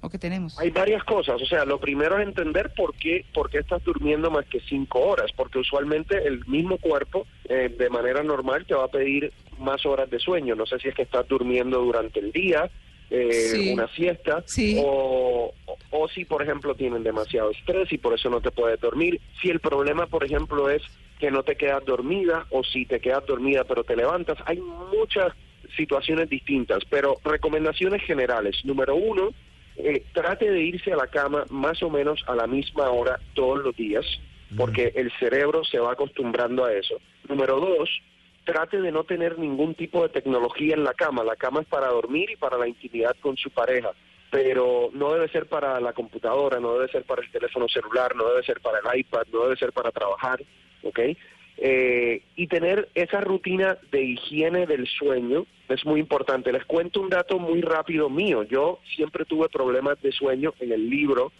¿O 0.00 0.08
qué 0.10 0.18
tenemos? 0.18 0.56
Hay 0.60 0.70
varias 0.70 1.02
cosas, 1.04 1.40
o 1.42 1.46
sea, 1.46 1.64
lo 1.64 1.80
primero 1.80 2.18
es 2.20 2.28
entender 2.28 2.72
por 2.76 2.94
qué, 2.94 3.24
por 3.34 3.50
qué 3.50 3.58
estás 3.58 3.82
durmiendo 3.82 4.30
más 4.30 4.44
que 4.46 4.60
cinco 4.68 5.00
horas, 5.00 5.32
porque 5.34 5.58
usualmente 5.58 6.28
el 6.28 6.46
mismo 6.46 6.76
cuerpo 6.78 7.26
eh, 7.48 7.74
de 7.76 7.90
manera 7.90 8.22
normal 8.22 8.64
te 8.66 8.74
va 8.74 8.84
a 8.84 8.88
pedir 8.88 9.32
más 9.58 9.84
horas 9.86 10.08
de 10.10 10.18
sueño. 10.18 10.54
No 10.54 10.66
sé 10.66 10.78
si 10.78 10.88
es 10.88 10.94
que 10.94 11.02
estás 11.02 11.26
durmiendo 11.28 11.80
durante 11.80 12.20
el 12.20 12.32
día 12.32 12.70
eh, 13.08 13.30
Sí. 13.52 13.72
una 13.72 13.86
siesta, 13.94 14.42
Sí. 14.46 14.76
o, 14.84 15.52
o- 15.66 15.76
o 15.90 16.08
si, 16.08 16.24
por 16.24 16.42
ejemplo, 16.42 16.74
tienen 16.74 17.04
demasiado 17.04 17.52
estrés 17.52 17.92
y 17.92 17.98
por 17.98 18.14
eso 18.14 18.28
no 18.28 18.40
te 18.40 18.50
puedes 18.50 18.80
dormir. 18.80 19.20
Si 19.40 19.48
el 19.48 19.60
problema, 19.60 20.06
por 20.06 20.24
ejemplo, 20.24 20.68
es 20.68 20.82
que 21.20 21.30
no 21.30 21.44
te 21.44 21.54
quedas 21.56 21.84
dormida 21.84 22.46
o 22.50 22.64
si 22.64 22.84
te 22.84 22.98
quedas 22.98 23.24
dormida 23.24 23.62
pero 23.62 23.84
te 23.84 23.94
levantas, 23.94 24.36
hay 24.44 24.58
muchas 24.58 25.32
situaciones 25.76 26.28
distintas, 26.28 26.80
pero 26.90 27.18
recomendaciones 27.24 28.02
generales. 28.02 28.56
Número 28.64 28.96
uno, 28.96 29.30
eh, 29.76 30.02
trate 30.12 30.50
de 30.50 30.62
irse 30.62 30.92
a 30.92 30.96
la 30.96 31.06
cama 31.06 31.44
más 31.48 31.80
o 31.84 31.90
menos 31.90 32.24
a 32.26 32.34
la 32.34 32.48
misma 32.48 32.90
hora 32.90 33.20
todos 33.34 33.62
los 33.62 33.76
días, 33.76 34.04
porque 34.56 34.92
el 34.96 35.12
cerebro 35.20 35.62
se 35.64 35.78
va 35.78 35.92
acostumbrando 35.92 36.64
a 36.64 36.72
eso. 36.72 36.96
Número 37.28 37.60
dos, 37.60 37.88
trate 38.46 38.80
de 38.80 38.92
no 38.92 39.04
tener 39.04 39.38
ningún 39.38 39.74
tipo 39.74 40.02
de 40.02 40.08
tecnología 40.08 40.74
en 40.74 40.84
la 40.84 40.94
cama. 40.94 41.24
La 41.24 41.36
cama 41.36 41.60
es 41.60 41.66
para 41.66 41.88
dormir 41.88 42.30
y 42.30 42.36
para 42.36 42.56
la 42.56 42.66
intimidad 42.66 43.14
con 43.20 43.36
su 43.36 43.50
pareja, 43.50 43.90
pero 44.30 44.88
no 44.94 45.12
debe 45.12 45.28
ser 45.28 45.46
para 45.46 45.78
la 45.80 45.92
computadora, 45.92 46.58
no 46.60 46.74
debe 46.74 46.88
ser 46.88 47.04
para 47.04 47.22
el 47.22 47.30
teléfono 47.30 47.68
celular, 47.68 48.16
no 48.16 48.28
debe 48.28 48.44
ser 48.44 48.60
para 48.60 48.78
el 48.78 49.00
iPad, 49.00 49.24
no 49.32 49.42
debe 49.42 49.56
ser 49.56 49.72
para 49.72 49.90
trabajar, 49.90 50.40
¿ok? 50.82 51.00
Eh, 51.58 52.22
y 52.36 52.46
tener 52.46 52.88
esa 52.94 53.20
rutina 53.20 53.78
de 53.90 54.02
higiene 54.02 54.66
del 54.66 54.86
sueño 54.86 55.46
es 55.68 55.84
muy 55.84 56.00
importante. 56.00 56.52
Les 56.52 56.64
cuento 56.64 57.00
un 57.00 57.08
dato 57.08 57.38
muy 57.38 57.62
rápido 57.62 58.08
mío. 58.08 58.44
Yo 58.44 58.78
siempre 58.94 59.24
tuve 59.24 59.48
problemas 59.48 60.00
de 60.02 60.12
sueño 60.12 60.54
en 60.60 60.72
el 60.72 60.88
libro, 60.88 61.32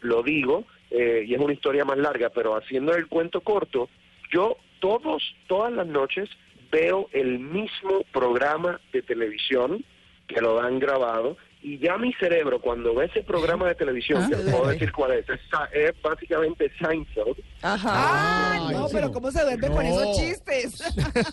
lo 0.00 0.22
digo, 0.22 0.64
eh, 0.90 1.24
y 1.26 1.34
es 1.34 1.40
una 1.40 1.52
historia 1.52 1.84
más 1.84 1.98
larga, 1.98 2.30
pero 2.30 2.56
haciendo 2.56 2.94
el 2.94 3.08
cuento 3.08 3.42
corto, 3.42 3.90
yo 4.32 4.56
todos, 4.78 5.22
todas 5.46 5.72
las 5.72 5.86
noches 5.86 6.30
veo 6.74 7.08
el 7.12 7.38
mismo 7.38 8.02
programa 8.12 8.80
de 8.92 9.02
televisión 9.02 9.84
que 10.26 10.40
lo 10.40 10.60
han 10.60 10.78
grabado 10.78 11.36
y 11.62 11.78
ya 11.78 11.96
mi 11.96 12.12
cerebro 12.14 12.60
cuando 12.60 12.94
ve 12.94 13.06
ese 13.06 13.22
programa 13.22 13.68
de 13.68 13.74
televisión, 13.74 14.22
Ah. 14.22 14.28
que 14.30 14.36
les 14.36 14.54
puedo 14.54 14.66
decir 14.68 14.92
cuál 14.92 15.12
es, 15.12 15.28
es, 15.28 15.40
es 15.72 16.02
básicamente 16.02 16.70
Seinfeld, 16.78 17.36
Ajá. 17.62 17.90
Ah, 17.94 18.68
no, 18.72 18.86
pero 18.92 19.10
¿cómo 19.12 19.30
se 19.30 19.42
duerme 19.42 19.68
con 19.68 19.76
No. 19.86 20.00
esos 20.00 20.16
chistes? 20.18 20.80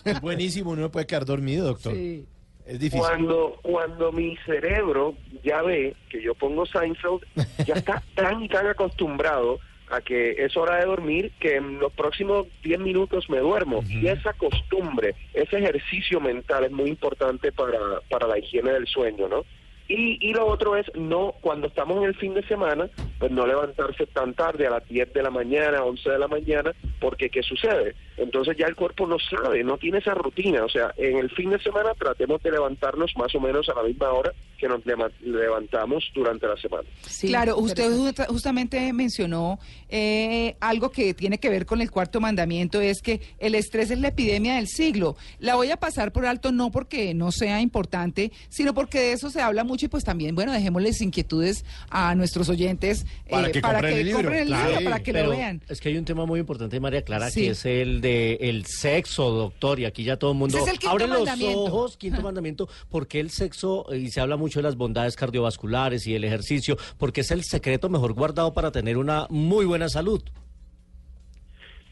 Es 0.04 0.20
buenísimo, 0.22 0.70
uno 0.70 0.82
no 0.82 0.90
puede 0.90 1.06
quedar 1.06 1.24
dormido, 1.26 1.66
doctor. 1.66 1.92
Sí. 1.94 2.26
Es 2.64 2.78
difícil. 2.78 3.00
Cuando, 3.00 3.58
cuando 3.62 4.12
mi 4.12 4.36
cerebro 4.46 5.14
ya 5.42 5.62
ve 5.62 5.96
que 6.08 6.22
yo 6.22 6.32
pongo 6.34 6.64
Seinfeld, 6.64 7.20
ya 7.66 7.74
está 7.74 8.02
tan 8.14 8.42
y 8.42 8.48
tan 8.48 8.66
acostumbrado 8.68 9.58
a 9.92 10.00
que 10.00 10.32
es 10.38 10.56
hora 10.56 10.76
de 10.76 10.86
dormir 10.86 11.32
que 11.38 11.56
en 11.56 11.78
los 11.78 11.92
próximos 11.92 12.46
10 12.62 12.80
minutos 12.80 13.28
me 13.28 13.38
duermo. 13.38 13.84
Y 13.88 14.06
esa 14.06 14.32
costumbre, 14.32 15.14
ese 15.34 15.58
ejercicio 15.58 16.18
mental 16.18 16.64
es 16.64 16.72
muy 16.72 16.88
importante 16.88 17.52
para, 17.52 17.78
para 18.08 18.26
la 18.26 18.38
higiene 18.38 18.72
del 18.72 18.86
sueño, 18.86 19.28
¿no? 19.28 19.44
Y, 19.92 20.18
y 20.20 20.32
lo 20.32 20.46
otro 20.46 20.76
es 20.76 20.86
no, 20.94 21.34
cuando 21.42 21.66
estamos 21.66 21.98
en 21.98 22.04
el 22.04 22.14
fin 22.14 22.32
de 22.32 22.42
semana, 22.46 22.88
pues 23.18 23.30
no 23.30 23.46
levantarse 23.46 24.06
tan 24.06 24.32
tarde, 24.32 24.66
a 24.66 24.70
las 24.70 24.88
10 24.88 25.12
de 25.12 25.22
la 25.22 25.30
mañana, 25.30 25.84
11 25.84 26.10
de 26.10 26.18
la 26.18 26.28
mañana, 26.28 26.72
porque 26.98 27.28
¿qué 27.28 27.42
sucede? 27.42 27.94
Entonces 28.16 28.56
ya 28.56 28.66
el 28.66 28.74
cuerpo 28.74 29.06
no 29.06 29.16
sabe, 29.18 29.62
no 29.64 29.76
tiene 29.76 29.98
esa 29.98 30.14
rutina. 30.14 30.64
O 30.64 30.68
sea, 30.68 30.92
en 30.96 31.18
el 31.18 31.30
fin 31.30 31.50
de 31.50 31.58
semana 31.58 31.92
tratemos 31.98 32.42
de 32.42 32.52
levantarnos 32.52 33.12
más 33.16 33.34
o 33.34 33.40
menos 33.40 33.68
a 33.68 33.74
la 33.74 33.82
misma 33.82 34.12
hora 34.12 34.32
que 34.58 34.68
nos 34.68 34.80
levantamos 35.20 36.04
durante 36.14 36.46
la 36.46 36.56
semana. 36.56 36.88
Sí, 37.02 37.26
claro, 37.26 37.58
usted 37.58 37.90
justamente 38.28 38.92
mencionó 38.92 39.58
eh, 39.88 40.56
algo 40.60 40.90
que 40.90 41.14
tiene 41.14 41.38
que 41.38 41.50
ver 41.50 41.66
con 41.66 41.80
el 41.80 41.90
cuarto 41.90 42.20
mandamiento, 42.20 42.80
es 42.80 43.02
que 43.02 43.20
el 43.40 43.56
estrés 43.56 43.90
es 43.90 43.98
la 43.98 44.08
epidemia 44.08 44.54
del 44.54 44.68
siglo. 44.68 45.16
La 45.40 45.56
voy 45.56 45.70
a 45.70 45.76
pasar 45.76 46.12
por 46.12 46.26
alto 46.26 46.52
no 46.52 46.70
porque 46.70 47.12
no 47.12 47.32
sea 47.32 47.60
importante, 47.60 48.30
sino 48.48 48.72
porque 48.72 49.00
de 49.00 49.12
eso 49.12 49.30
se 49.30 49.40
habla 49.40 49.64
mucho 49.64 49.81
y 49.82 49.88
pues 49.88 50.04
también, 50.04 50.34
bueno, 50.34 50.52
dejémosles 50.52 51.00
inquietudes 51.00 51.64
a 51.90 52.14
nuestros 52.14 52.48
oyentes 52.48 53.04
eh, 53.26 53.60
Para 53.60 53.80
que 53.80 54.00
el 54.00 54.06
libro, 54.06 54.22
compren 54.22 54.42
el 54.42 54.46
claro. 54.48 54.68
libro, 54.70 54.84
para 54.84 55.02
que 55.02 55.12
lo 55.12 55.30
vean. 55.30 55.62
Es 55.68 55.80
que 55.80 55.88
hay 55.88 55.96
un 55.96 56.04
tema 56.04 56.26
muy 56.26 56.40
importante, 56.40 56.78
María 56.80 57.02
Clara, 57.02 57.30
Sí. 57.30 57.42
que 57.42 57.50
es 57.50 57.64
el 57.64 58.00
de 58.00 58.34
el 58.40 58.66
sexo, 58.66 59.30
doctor, 59.30 59.80
y 59.80 59.84
aquí 59.84 60.04
ya 60.04 60.16
todo 60.16 60.32
el 60.32 60.38
mundo 60.38 60.58
es 60.58 60.66
el 60.66 60.88
abre 60.88 61.06
los 61.06 61.28
ojos, 61.54 61.96
quinto 61.96 62.22
mandamiento, 62.22 62.68
porque 62.88 63.20
el 63.20 63.30
sexo, 63.30 63.86
y 63.94 64.10
se 64.10 64.20
habla 64.20 64.36
mucho 64.36 64.58
de 64.58 64.64
las 64.64 64.76
bondades 64.76 65.16
cardiovasculares 65.16 66.06
y 66.06 66.14
el 66.14 66.24
ejercicio, 66.24 66.76
porque 66.98 67.22
es 67.22 67.30
el 67.30 67.44
secreto 67.44 67.88
mejor 67.88 68.12
guardado 68.12 68.52
para 68.52 68.70
tener 68.72 68.96
una 68.98 69.26
muy 69.30 69.64
buena 69.64 69.88
salud. 69.88 70.22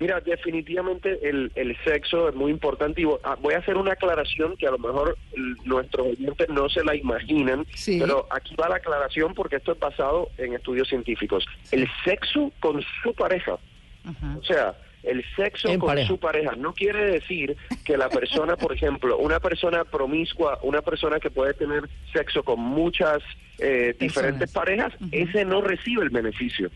Mira, 0.00 0.18
definitivamente 0.20 1.28
el, 1.28 1.52
el 1.54 1.76
sexo 1.84 2.30
es 2.30 2.34
muy 2.34 2.50
importante 2.50 3.02
y 3.02 3.04
ah, 3.22 3.36
voy 3.40 3.52
a 3.52 3.58
hacer 3.58 3.76
una 3.76 3.92
aclaración 3.92 4.56
que 4.56 4.66
a 4.66 4.70
lo 4.70 4.78
mejor 4.78 5.18
nuestros 5.64 6.06
oyentes 6.08 6.48
no 6.48 6.70
se 6.70 6.82
la 6.82 6.96
imaginan, 6.96 7.66
Sí. 7.74 7.98
pero 8.00 8.26
aquí 8.30 8.56
va 8.56 8.70
la 8.70 8.76
aclaración 8.76 9.34
porque 9.34 9.56
esto 9.56 9.72
es 9.72 9.78
basado 9.78 10.30
en 10.38 10.54
estudios 10.54 10.88
científicos. 10.88 11.44
El 11.70 11.86
sexo 12.02 12.50
con 12.60 12.82
su 13.02 13.12
pareja, 13.14 13.58
Ajá. 14.04 14.36
o 14.38 14.42
sea, 14.42 14.74
el 15.02 15.22
sexo 15.36 15.68
En 15.68 15.78
con 15.78 15.88
pareja. 15.88 16.08
su 16.08 16.18
pareja 16.18 16.52
no 16.56 16.72
quiere 16.72 17.04
decir 17.12 17.56
que 17.84 17.96
la 17.98 18.08
persona, 18.08 18.56
por 18.56 18.72
ejemplo, 18.72 19.18
una 19.18 19.38
persona 19.38 19.84
promiscua, 19.84 20.58
una 20.62 20.80
persona 20.80 21.20
que 21.20 21.30
puede 21.30 21.52
tener 21.54 21.88
sexo 22.12 22.42
con 22.42 22.58
muchas 22.58 23.22
eh, 23.58 23.94
diferentes 24.00 24.50
parejas, 24.50 24.94
ese 25.12 25.44
no 25.44 25.60
recibe 25.60 26.02
el 26.04 26.10
beneficio. 26.10 26.70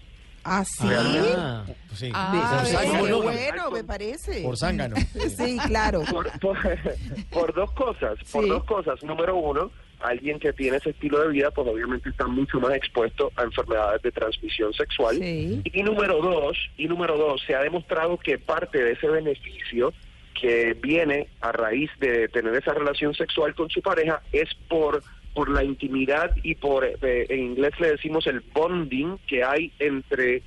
¿Ah, 0.44 0.64
sí? 0.64 0.86
Ah, 0.88 1.64
Pues 1.88 1.98
sí. 2.00 2.10
Ah, 2.14 2.58
Por 2.60 2.66
zángano. 2.66 3.22
bueno, 3.22 3.70
me 3.70 3.84
parece. 3.84 4.42
Por 4.42 4.56
zángano. 4.56 4.96
Sí, 5.36 5.58
claro. 5.66 6.02
por, 6.10 6.30
por, 6.40 6.56
por 7.30 7.54
dos 7.54 7.70
cosas, 7.72 8.18
por 8.30 8.44
Sí. 8.44 8.48
dos 8.50 8.64
cosas. 8.64 9.02
Número 9.02 9.36
uno, 9.36 9.70
alguien 10.00 10.38
que 10.38 10.52
tiene 10.52 10.76
ese 10.76 10.90
estilo 10.90 11.20
de 11.22 11.28
vida, 11.28 11.50
pues 11.50 11.66
obviamente 11.66 12.08
está 12.10 12.26
mucho 12.26 12.60
más 12.60 12.74
expuesto 12.74 13.32
a 13.36 13.42
enfermedades 13.44 14.02
de 14.02 14.12
transmisión 14.12 14.72
sexual. 14.74 15.16
Sí. 15.16 15.62
Y 15.64 15.82
número 15.82 16.20
dos, 16.20 16.56
y 16.76 16.86
número 16.88 17.16
dos, 17.16 17.42
se 17.46 17.54
ha 17.54 17.60
demostrado 17.62 18.18
que 18.18 18.38
parte 18.38 18.82
de 18.82 18.92
ese 18.92 19.08
beneficio 19.08 19.92
que 20.40 20.74
viene 20.74 21.28
a 21.40 21.52
raíz 21.52 21.90
de 22.00 22.28
tener 22.28 22.54
esa 22.54 22.74
relación 22.74 23.14
sexual 23.14 23.54
con 23.54 23.70
su 23.70 23.80
pareja 23.80 24.20
es 24.32 24.48
por 24.68 25.02
por 25.34 25.50
la 25.50 25.64
intimidad 25.64 26.30
y 26.42 26.54
por 26.54 26.84
eh, 26.84 27.26
en 27.28 27.40
inglés 27.40 27.72
le 27.80 27.90
decimos 27.90 28.26
el 28.26 28.40
bonding 28.40 29.18
que 29.26 29.44
hay 29.44 29.72
entre 29.78 30.42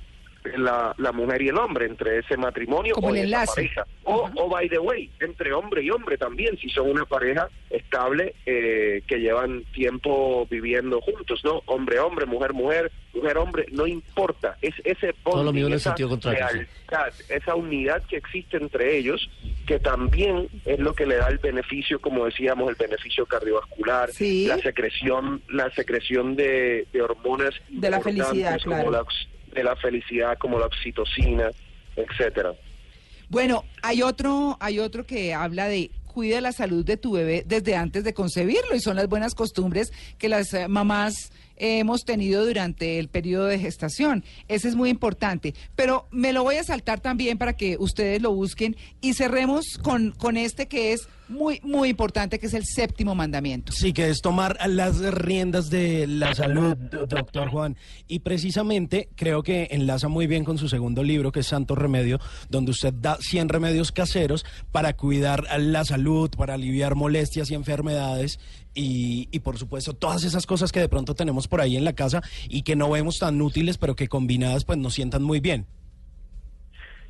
la, 0.56 0.94
la 0.98 1.12
mujer 1.12 1.42
y 1.42 1.48
el 1.48 1.56
hombre, 1.58 1.86
entre 1.86 2.18
ese 2.18 2.36
matrimonio 2.36 2.94
Como 2.94 3.08
o 3.08 3.14
el 3.14 3.32
esa 3.32 3.44
pareja. 3.46 3.86
O, 4.04 4.30
o, 4.36 4.48
by 4.48 4.68
the 4.68 4.78
way, 4.78 5.10
entre 5.20 5.52
hombre 5.52 5.82
y 5.82 5.90
hombre 5.90 6.16
también, 6.16 6.56
si 6.58 6.68
son 6.70 6.90
una 6.90 7.04
pareja 7.04 7.48
estable 7.70 8.34
eh, 8.46 9.02
que 9.06 9.18
llevan 9.20 9.64
tiempo 9.72 10.46
viviendo 10.50 11.00
juntos, 11.00 11.40
¿no? 11.44 11.62
Hombre, 11.66 11.98
hombre, 12.00 12.26
mujer, 12.26 12.52
mujer, 12.54 12.90
mujer, 13.14 13.36
hombre, 13.38 13.66
no 13.72 13.86
importa. 13.86 14.56
Es 14.62 14.74
ese 14.84 15.14
Todo 15.24 15.36
lo 15.42 15.52
bonding, 15.52 15.72
esa 15.72 15.90
sentido 15.90 16.18
lealtad, 16.32 17.12
esa 17.28 17.54
unidad 17.54 18.02
que 18.04 18.16
existe 18.16 18.56
entre 18.56 18.96
ellos, 18.96 19.28
que 19.66 19.78
también 19.78 20.48
es 20.64 20.78
lo 20.78 20.94
que 20.94 21.06
le 21.06 21.16
da 21.16 21.28
el 21.28 21.38
beneficio, 21.38 22.00
como 22.00 22.24
decíamos, 22.24 22.70
el 22.70 22.76
beneficio 22.76 23.26
cardiovascular, 23.26 24.10
Sí. 24.12 24.46
la 24.46 24.58
secreción, 24.58 25.42
la 25.48 25.70
secreción 25.72 26.36
de, 26.36 26.86
de 26.92 27.02
hormonas 27.02 27.54
De 27.68 27.90
la 27.90 28.00
felicidad, 28.00 28.58
como 28.62 28.76
claro. 28.76 28.90
la 28.90 29.00
la 29.62 29.76
felicidad, 29.76 30.36
como 30.38 30.58
la 30.58 30.66
oxitocina, 30.66 31.50
etcétera. 31.96 32.52
Bueno, 33.28 33.64
hay 33.82 34.02
otro, 34.02 34.56
hay 34.60 34.78
otro 34.78 35.04
que 35.04 35.34
habla 35.34 35.68
de 35.68 35.90
cuida 36.06 36.40
la 36.40 36.52
salud 36.52 36.84
de 36.84 36.96
tu 36.96 37.12
bebé 37.12 37.44
desde 37.46 37.76
antes 37.76 38.02
de 38.02 38.14
concebirlo 38.14 38.74
y 38.74 38.80
son 38.80 38.96
las 38.96 39.08
buenas 39.08 39.34
costumbres 39.34 39.92
que 40.18 40.28
las 40.28 40.48
mamás 40.68 41.30
hemos 41.58 42.04
tenido 42.04 42.44
durante 42.46 42.98
el 42.98 43.08
periodo 43.08 43.46
de 43.46 43.58
gestación. 43.58 44.24
Ese 44.48 44.68
es 44.68 44.74
muy 44.74 44.90
importante. 44.90 45.54
Pero 45.74 46.08
me 46.10 46.32
lo 46.32 46.42
voy 46.42 46.56
a 46.56 46.64
saltar 46.64 47.00
también 47.00 47.38
para 47.38 47.54
que 47.54 47.76
ustedes 47.78 48.20
lo 48.22 48.32
busquen 48.34 48.76
y 49.00 49.14
cerremos 49.14 49.78
con, 49.82 50.12
con 50.12 50.36
este 50.36 50.66
que 50.68 50.92
es 50.92 51.08
muy, 51.28 51.60
muy 51.62 51.90
importante, 51.90 52.38
que 52.38 52.46
es 52.46 52.54
el 52.54 52.64
séptimo 52.64 53.14
mandamiento. 53.14 53.70
Sí, 53.72 53.92
que 53.92 54.08
es 54.08 54.22
tomar 54.22 54.56
las 54.66 54.98
riendas 55.12 55.68
de 55.68 56.06
la 56.06 56.34
salud, 56.34 56.74
do- 56.74 57.06
doctor 57.06 57.50
Juan. 57.50 57.76
Y 58.06 58.20
precisamente 58.20 59.10
creo 59.14 59.42
que 59.42 59.68
enlaza 59.72 60.08
muy 60.08 60.26
bien 60.26 60.44
con 60.44 60.56
su 60.56 60.70
segundo 60.70 61.02
libro, 61.02 61.30
que 61.30 61.40
es 61.40 61.46
Santo 61.46 61.74
Remedio, 61.74 62.18
donde 62.48 62.70
usted 62.70 62.94
da 62.94 63.18
100 63.20 63.50
remedios 63.50 63.92
caseros 63.92 64.46
para 64.72 64.96
cuidar 64.96 65.44
la 65.60 65.84
salud, 65.84 66.30
para 66.30 66.54
aliviar 66.54 66.94
molestias 66.94 67.50
y 67.50 67.54
enfermedades. 67.54 68.38
Y, 68.80 69.40
por 69.40 69.58
supuesto, 69.58 69.92
todas 69.92 70.22
esas 70.22 70.46
cosas 70.46 70.70
que 70.70 70.78
de 70.78 70.88
pronto 70.88 71.16
tenemos 71.16 71.48
por 71.48 71.60
ahí 71.60 71.76
en 71.76 71.84
la 71.84 71.94
casa 71.94 72.22
y 72.48 72.62
que 72.62 72.76
no 72.76 72.88
vemos 72.88 73.18
tan 73.18 73.42
útiles, 73.42 73.76
pero 73.76 73.96
que 73.96 74.06
combinadas 74.06 74.64
pues 74.64 74.78
nos 74.78 74.94
sientan 74.94 75.24
muy 75.24 75.40
bien. 75.40 75.66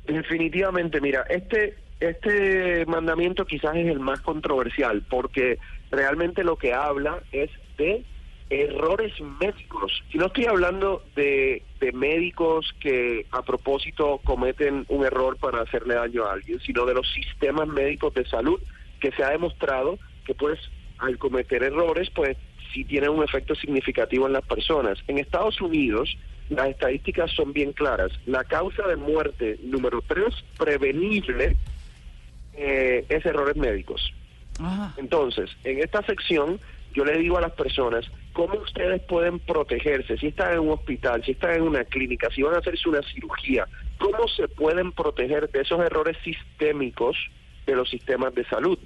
Definitivamente, 0.07 0.99
mira, 0.99 1.25
este 1.29 1.77
este 1.99 2.85
mandamiento 2.87 3.45
quizás 3.45 3.75
es 3.75 3.87
el 3.87 3.99
más 3.99 4.21
controversial 4.21 5.03
porque 5.09 5.59
realmente 5.91 6.43
lo 6.43 6.55
que 6.55 6.73
habla 6.73 7.21
es 7.31 7.51
de 7.77 8.03
errores 8.49 9.13
médicos. 9.39 9.91
Y 10.11 10.17
no 10.17 10.25
estoy 10.25 10.45
hablando 10.45 11.03
de, 11.15 11.61
de 11.79 11.91
médicos 11.91 12.73
que 12.79 13.27
a 13.29 13.43
propósito 13.43 14.19
cometen 14.23 14.85
un 14.87 15.05
error 15.05 15.37
para 15.37 15.61
hacerle 15.61 15.95
daño 15.95 16.25
a 16.25 16.33
alguien, 16.33 16.59
sino 16.61 16.85
de 16.85 16.95
los 16.95 17.07
sistemas 17.13 17.67
médicos 17.67 18.11
de 18.15 18.25
salud 18.25 18.59
que 18.99 19.11
se 19.11 19.23
ha 19.23 19.29
demostrado 19.29 19.99
que 20.25 20.33
pues 20.33 20.59
al 20.99 21.17
cometer 21.17 21.63
errores 21.63 22.09
pues 22.09 22.37
sí 22.73 22.83
tienen 22.85 23.09
un 23.09 23.23
efecto 23.23 23.55
significativo 23.55 24.27
en 24.27 24.33
las 24.33 24.45
personas. 24.45 24.99
En 25.07 25.17
Estados 25.17 25.59
Unidos, 25.61 26.17
las 26.49 26.69
estadísticas 26.69 27.31
son 27.31 27.53
bien 27.53 27.73
claras. 27.73 28.11
La 28.25 28.43
causa 28.43 28.87
de 28.87 28.95
muerte 28.95 29.59
número 29.63 30.01
tres, 30.07 30.33
prevenible, 30.57 31.55
eh, 32.53 33.05
es 33.09 33.25
errores 33.25 33.55
médicos. 33.55 34.13
Entonces, 34.97 35.49
en 35.63 35.79
esta 35.79 36.03
sección 36.03 36.59
yo 36.93 37.05
le 37.05 37.17
digo 37.17 37.37
a 37.37 37.41
las 37.41 37.53
personas 37.53 38.05
cómo 38.33 38.55
ustedes 38.55 39.01
pueden 39.03 39.39
protegerse, 39.39 40.17
si 40.17 40.27
están 40.27 40.53
en 40.53 40.59
un 40.59 40.71
hospital, 40.71 41.23
si 41.23 41.31
están 41.31 41.55
en 41.55 41.61
una 41.61 41.83
clínica, 41.85 42.29
si 42.33 42.41
van 42.41 42.55
a 42.55 42.57
hacerse 42.57 42.89
una 42.89 43.01
cirugía, 43.03 43.67
cómo 43.97 44.27
se 44.27 44.47
pueden 44.47 44.91
proteger 44.91 45.49
de 45.49 45.61
esos 45.61 45.79
errores 45.79 46.17
sistémicos 46.23 47.15
de 47.65 47.75
los 47.75 47.89
sistemas 47.89 48.33
de 48.35 48.43
salud. 48.45 48.77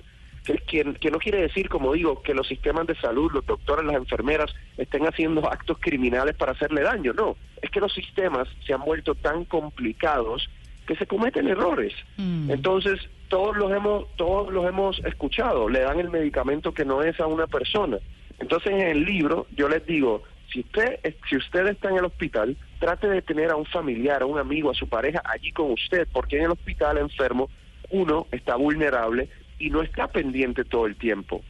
Que, 0.44 0.56
que- 0.58 0.94
que 0.96 1.10
no 1.12 1.20
quiere 1.20 1.42
decir, 1.42 1.70
como 1.70 1.94
digo, 1.94 2.22
que 2.22 2.34
los 2.34 2.48
sistemas 2.48 2.86
de 2.86 2.96
salud, 2.96 3.32
los 3.32 3.46
doctores, 3.46 3.86
las 3.86 3.96
enfermeras 3.96 4.54
estén 4.78 5.06
haciendo 5.06 5.48
actos 5.50 5.78
criminales 5.80 6.36
para 6.36 6.52
hacerle 6.52 6.82
daño, 6.82 7.14
no. 7.14 7.38
Es 7.62 7.70
que 7.70 7.80
los 7.80 7.94
sistemas 7.94 8.48
se 8.66 8.74
han 8.74 8.82
vuelto 8.82 9.16
tan 9.16 9.46
complicados 9.46 10.50
que 10.86 10.96
se 10.98 11.08
cometen 11.08 11.48
errores. 11.48 11.94
Mm. 12.18 12.52
Entonces, 12.52 13.00
todos 13.30 13.56
los 13.56 13.72
hemos 13.72 14.14
todos 14.18 14.52
los 14.52 14.66
hemos 14.66 15.00
escuchado, 15.06 15.70
le 15.70 15.80
dan 15.80 16.00
el 16.02 16.10
medicamento 16.10 16.74
que 16.74 16.84
no 16.84 17.02
es 17.04 17.18
a 17.22 17.26
una 17.28 17.48
persona. 17.48 17.98
Entonces, 18.40 18.74
en 18.74 18.82
el 18.82 19.06
libro 19.06 19.48
yo 19.56 19.70
les 19.70 19.86
digo, 19.86 20.24
si 20.52 20.60
usted 20.60 21.00
si 21.30 21.38
usted 21.38 21.68
está 21.68 21.90
en 21.90 21.98
el 22.00 22.06
hospital, 22.06 22.58
trate 22.80 23.08
de 23.08 23.22
tener 23.22 23.50
a 23.52 23.56
un 23.56 23.66
familiar, 23.66 24.22
a 24.24 24.26
un 24.26 24.38
amigo, 24.40 24.70
a 24.72 24.74
su 24.74 24.90
pareja 24.90 25.22
allí 25.24 25.54
con 25.54 25.72
usted, 25.72 26.06
porque 26.12 26.36
en 26.38 26.44
el 26.44 26.52
hospital 26.52 26.98
enfermo 26.98 27.50
uno 27.90 28.28
está 28.32 28.56
vulnerable 28.58 29.30
y 29.64 29.70
no 29.70 29.82
está 29.82 30.08
pendiente 30.08 30.66
todo 30.66 30.86
el 30.88 30.98
tiempo. 30.98 31.42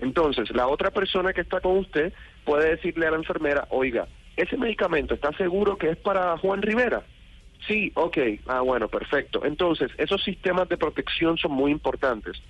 Entonces, 0.00 0.50
la 0.50 0.66
otra 0.66 0.90
persona 0.90 1.32
que 1.32 1.42
está 1.42 1.60
con 1.60 1.78
usted 1.78 2.12
puede 2.44 2.70
decirle 2.70 3.06
a 3.06 3.12
la 3.12 3.18
enfermera, 3.18 3.68
oiga, 3.70 4.08
ese 4.36 4.56
medicamento 4.56 5.14
está 5.14 5.30
seguro 5.36 5.76
que 5.76 5.90
es 5.90 5.96
para 5.98 6.36
Juan 6.38 6.62
Rivera. 6.62 7.04
Sí, 7.68 7.92
ok, 7.94 8.18
ah, 8.46 8.62
bueno, 8.62 8.88
perfecto. 8.88 9.44
Entonces, 9.44 9.90
esos 9.98 10.22
sistemas 10.24 10.68
de 10.68 10.78
protección 10.78 11.36
son 11.36 11.52
muy 11.52 11.70
importantes. 11.70 12.42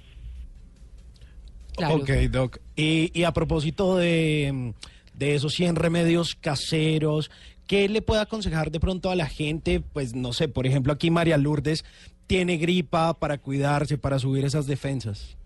claro. 1.76 1.96
Ok, 1.96 2.11
Doc. 2.30 2.59
Y, 2.76 3.11
y 3.12 3.24
a 3.24 3.33
propósito 3.33 3.96
de, 3.96 4.72
de 5.12 5.35
esos 5.35 5.52
100 5.52 5.76
remedios 5.76 6.37
caseros, 6.37 7.30
¿qué 7.66 7.88
le 7.88 8.00
puede 8.00 8.22
aconsejar 8.22 8.70
de 8.70 8.80
pronto 8.80 9.11
a 9.11 9.16
la 9.16 9.26
gente? 9.26 9.80
Pues 9.80 10.14
no 10.14 10.33
sé, 10.33 10.48
por 10.48 10.66
ejemplo, 10.66 10.92
aquí 10.92 11.11
María 11.11 11.37
Lourdes 11.37 11.85
tiene 12.31 12.57
gripa 12.59 13.12
para 13.14 13.38
cuidarse, 13.38 13.99
para 13.99 14.19
subir 14.19 14.45
esas 14.45 14.66
defensas. 14.66 15.37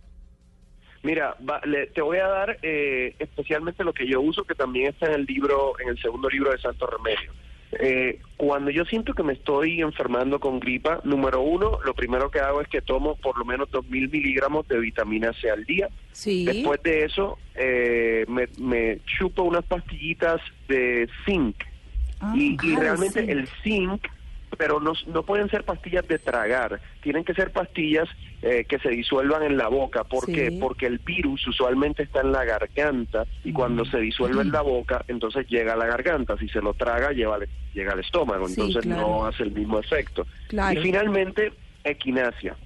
Mira, 1.03 1.37
va- 1.49 1.61
le- 1.65 1.87
te 1.89 2.01
voy 2.01 2.19
a 2.19 2.27
dar 2.29 2.59
eh, 2.63 3.15
especialmente 3.19 3.85
lo 3.85 3.93
que 3.93 4.07
yo 4.07 4.21
uso, 4.21 4.45
que 4.45 4.55
también 4.55 4.89
está 4.89 5.07
en 5.07 5.15
el 5.15 5.25
libro, 5.27 5.75
en 5.81 5.89
el 5.89 5.99
segundo 6.01 6.29
libro 6.29 6.51
de 6.51 6.59
Santo 6.59 6.87
Remedio. 6.87 7.33
Eh, 7.81 8.21
cuando 8.37 8.71
yo 8.71 8.85
siento 8.85 9.15
que 9.15 9.23
me 9.23 9.33
estoy 9.33 9.81
enfermando 9.81 10.39
con 10.39 10.61
gripa, 10.61 11.01
número 11.05 11.41
uno, 11.41 11.79
lo 11.85 11.93
primero 11.95 12.31
que 12.31 12.39
hago 12.39 12.61
es 12.61 12.69
que 12.69 12.81
tomo 12.81 13.17
por 13.17 13.37
lo 13.39 13.45
menos 13.45 13.69
2.000 13.71 14.11
miligramos 14.11 14.69
de 14.69 14.79
vitamina 14.79 15.33
C 15.41 15.51
al 15.51 15.65
día. 15.65 15.89
Sí. 16.13 16.45
Después 16.45 16.83
de 16.83 17.05
eso, 17.05 17.39
eh, 17.55 18.25
me, 18.29 18.47
me 18.61 19.01
chupo 19.19 19.43
unas 19.43 19.65
pastillitas 19.65 20.41
de 20.69 21.09
zinc. 21.27 21.57
Ah, 22.21 22.33
y, 22.37 22.57
y 22.63 22.77
realmente 22.77 23.21
zinc. 23.21 23.31
el 23.31 23.49
zinc, 23.63 24.07
pero 24.57 24.81
no, 24.81 24.93
no 25.07 25.23
pueden 25.23 25.49
ser 25.51 25.65
pastillas 25.65 26.07
de 26.09 26.19
tragar, 26.19 26.81
tienen 27.03 27.25
que 27.25 27.35
ser 27.35 27.53
pastillas 27.53 28.09
eh, 28.43 28.65
que 28.69 28.79
se 28.79 28.91
disuelvan 28.91 29.43
en 29.43 29.57
la 29.57 29.69
boca. 29.69 30.05
¿Por 30.05 30.27
Sí. 30.27 30.33
qué? 30.33 30.57
Porque 30.61 30.87
el 30.87 30.99
virus 30.99 31.47
usualmente 31.47 32.03
está 32.03 32.21
en 32.21 32.33
la 32.33 32.45
garganta 32.45 33.25
y 33.43 33.53
cuando 33.53 33.85
se 33.85 33.99
disuelve 33.99 34.43
en 34.43 34.53
la 34.53 34.61
boca, 34.63 35.05
entonces 35.09 35.47
llega 35.49 35.73
a 35.73 35.77
la 35.77 35.87
garganta. 35.87 36.37
Si 36.39 36.49
se 36.49 36.61
lo 36.61 36.75
traga, 36.75 37.13
lleva 37.13 37.39
llega 37.73 37.93
al 37.93 38.01
estómago, 38.01 38.47
Sí, 38.49 38.55
entonces 38.61 38.83
claro. 38.83 39.01
no 39.03 39.27
hace 39.27 39.43
el 39.45 39.53
mismo 39.53 39.79
efecto. 39.81 40.27
Claro. 40.49 40.79
Y 40.79 40.83
finalmente, 40.83 41.53
equinacia. 41.83 42.57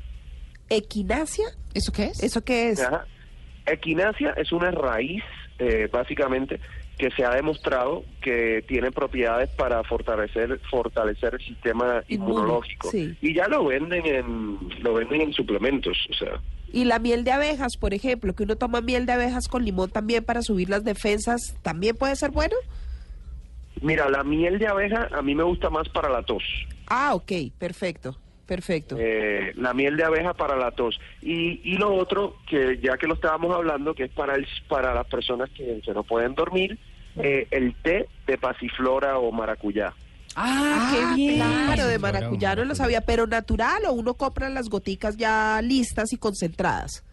¿Equinacia? 0.68 1.46
¿Eso 1.74 1.92
qué 1.92 2.04
es? 2.06 2.22
¿Eso 2.22 2.44
qué 2.44 2.70
es? 2.70 2.80
Ajá. 2.82 3.06
Equinacia 3.66 4.32
es 4.36 4.52
una 4.52 4.70
raíz, 4.70 5.22
eh, 5.58 5.88
básicamente, 5.92 6.60
que 6.98 7.10
se 7.12 7.24
ha 7.24 7.30
demostrado 7.30 8.04
que 8.20 8.64
tiene 8.66 8.90
propiedades 8.90 9.48
para 9.50 9.82
fortalecer 9.84 10.60
fortalecer 10.70 11.34
el 11.34 11.40
sistema 11.40 12.02
inmunológico. 12.08 12.90
sí. 12.90 13.16
Y 13.22 13.34
ya 13.34 13.46
lo 13.48 13.66
venden 13.66 14.04
en 14.04 14.58
lo 14.82 14.94
venden 14.94 15.20
en 15.22 15.32
suplementos, 15.32 15.96
o 16.10 16.14
sea. 16.14 16.40
Y 16.70 16.84
la 16.84 16.98
miel 16.98 17.24
de 17.24 17.32
abejas, 17.32 17.76
por 17.78 17.94
ejemplo, 17.94 18.34
que 18.34 18.42
uno 18.42 18.56
toma 18.56 18.82
miel 18.82 19.06
de 19.06 19.12
abejas 19.12 19.48
con 19.48 19.64
limón 19.64 19.90
también 19.90 20.22
para 20.24 20.42
subir 20.42 20.68
las 20.68 20.84
defensas, 20.84 21.56
¿también 21.62 21.96
puede 21.96 22.14
ser 22.16 22.30
bueno? 22.30 22.54
Mira, 23.80 24.10
la 24.10 24.24
miel 24.24 24.58
de 24.58 24.66
abeja 24.66 25.08
a 25.12 25.22
mí 25.22 25.34
me 25.34 25.44
gusta 25.44 25.70
más 25.70 25.88
para 25.88 26.10
la 26.10 26.22
tos. 26.22 26.42
Ah, 26.88 27.14
ok, 27.14 27.32
perfecto, 27.58 28.18
perfecto. 28.44 28.96
Eh, 28.98 29.52
la 29.56 29.72
miel 29.72 29.96
de 29.96 30.04
abeja 30.04 30.34
para 30.34 30.56
la 30.56 30.72
tos. 30.72 31.00
Y, 31.22 31.60
y 31.64 31.76
lo 31.76 31.94
otro, 31.94 32.36
que 32.48 32.78
ya 32.82 32.98
que 32.98 33.06
lo 33.06 33.14
estábamos 33.14 33.54
hablando, 33.54 33.94
que 33.94 34.04
es 34.04 34.10
para, 34.10 34.34
el, 34.34 34.46
para 34.68 34.92
las 34.92 35.06
personas 35.06 35.48
que, 35.50 35.80
que 35.82 35.92
no 35.92 36.02
pueden 36.02 36.34
dormir, 36.34 36.78
eh, 37.16 37.46
el 37.50 37.74
té 37.82 38.06
de 38.26 38.38
pasiflora 38.38 39.18
o 39.18 39.32
maracuyá. 39.32 39.92
Ah, 40.36 40.92
qué 40.94 41.14
bien. 41.16 41.36
Claro, 41.36 41.86
de 41.86 41.98
maracuyá 41.98 42.54
no 42.54 42.64
lo 42.64 42.74
sabía, 42.74 43.00
pero 43.00 43.26
natural 43.26 43.82
o 43.86 43.92
uno 43.92 44.14
compra 44.14 44.48
las 44.48 44.68
goticas 44.68 45.16
ya 45.16 45.60
listas 45.62 46.12
y 46.12 46.16
concentradas. 46.18 47.04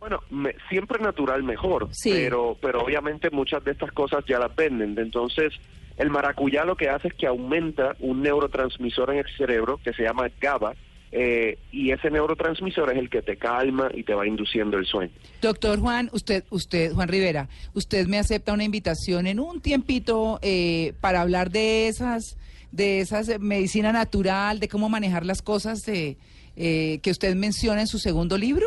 Bueno, 0.00 0.20
me- 0.30 0.54
siempre 0.68 0.98
natural 1.00 1.42
mejor, 1.42 1.88
Sí. 1.92 2.10
pero 2.12 2.56
pero 2.60 2.82
obviamente 2.82 3.30
muchas 3.30 3.64
de 3.64 3.72
estas 3.72 3.90
cosas 3.92 4.24
ya 4.26 4.38
las 4.38 4.54
venden. 4.54 4.96
Entonces, 4.98 5.54
el 5.96 6.10
maracuyá 6.10 6.64
lo 6.64 6.76
que 6.76 6.88
hace 6.88 7.08
es 7.08 7.14
que 7.14 7.26
aumenta 7.26 7.96
un 8.00 8.22
neurotransmisor 8.22 9.10
en 9.12 9.18
el 9.18 9.36
cerebro 9.36 9.80
que 9.82 9.92
se 9.94 10.02
llama 10.04 10.28
GABA, 10.40 10.74
eh, 11.12 11.58
y 11.72 11.90
ese 11.90 12.10
neurotransmisor 12.10 12.92
es 12.92 12.98
el 12.98 13.08
que 13.08 13.22
te 13.22 13.36
calma 13.36 13.90
y 13.94 14.02
te 14.02 14.14
va 14.14 14.26
induciendo 14.26 14.76
el 14.76 14.86
sueño. 14.86 15.12
Doctor 15.40 15.80
Juan, 15.80 16.10
usted, 16.12 16.44
usted, 16.50 16.92
Juan 16.92 17.08
Rivera, 17.08 17.48
usted 17.74 18.06
me 18.06 18.18
acepta 18.18 18.52
una 18.52 18.64
invitación 18.64 19.26
en 19.26 19.40
un 19.40 19.60
tiempito 19.60 20.38
eh, 20.42 20.92
para 21.00 21.22
hablar 21.22 21.50
de 21.50 21.88
esas, 21.88 22.36
de 22.72 23.00
esas 23.00 23.28
eh, 23.28 23.38
medicina 23.38 23.92
natural, 23.92 24.60
de 24.60 24.68
cómo 24.68 24.88
manejar 24.88 25.24
las 25.24 25.40
cosas 25.40 25.84
de, 25.86 26.18
eh, 26.60 26.98
que 27.02 27.12
usted 27.12 27.36
menciona 27.36 27.82
en 27.82 27.86
su 27.86 28.00
segundo 28.00 28.36
libro. 28.36 28.66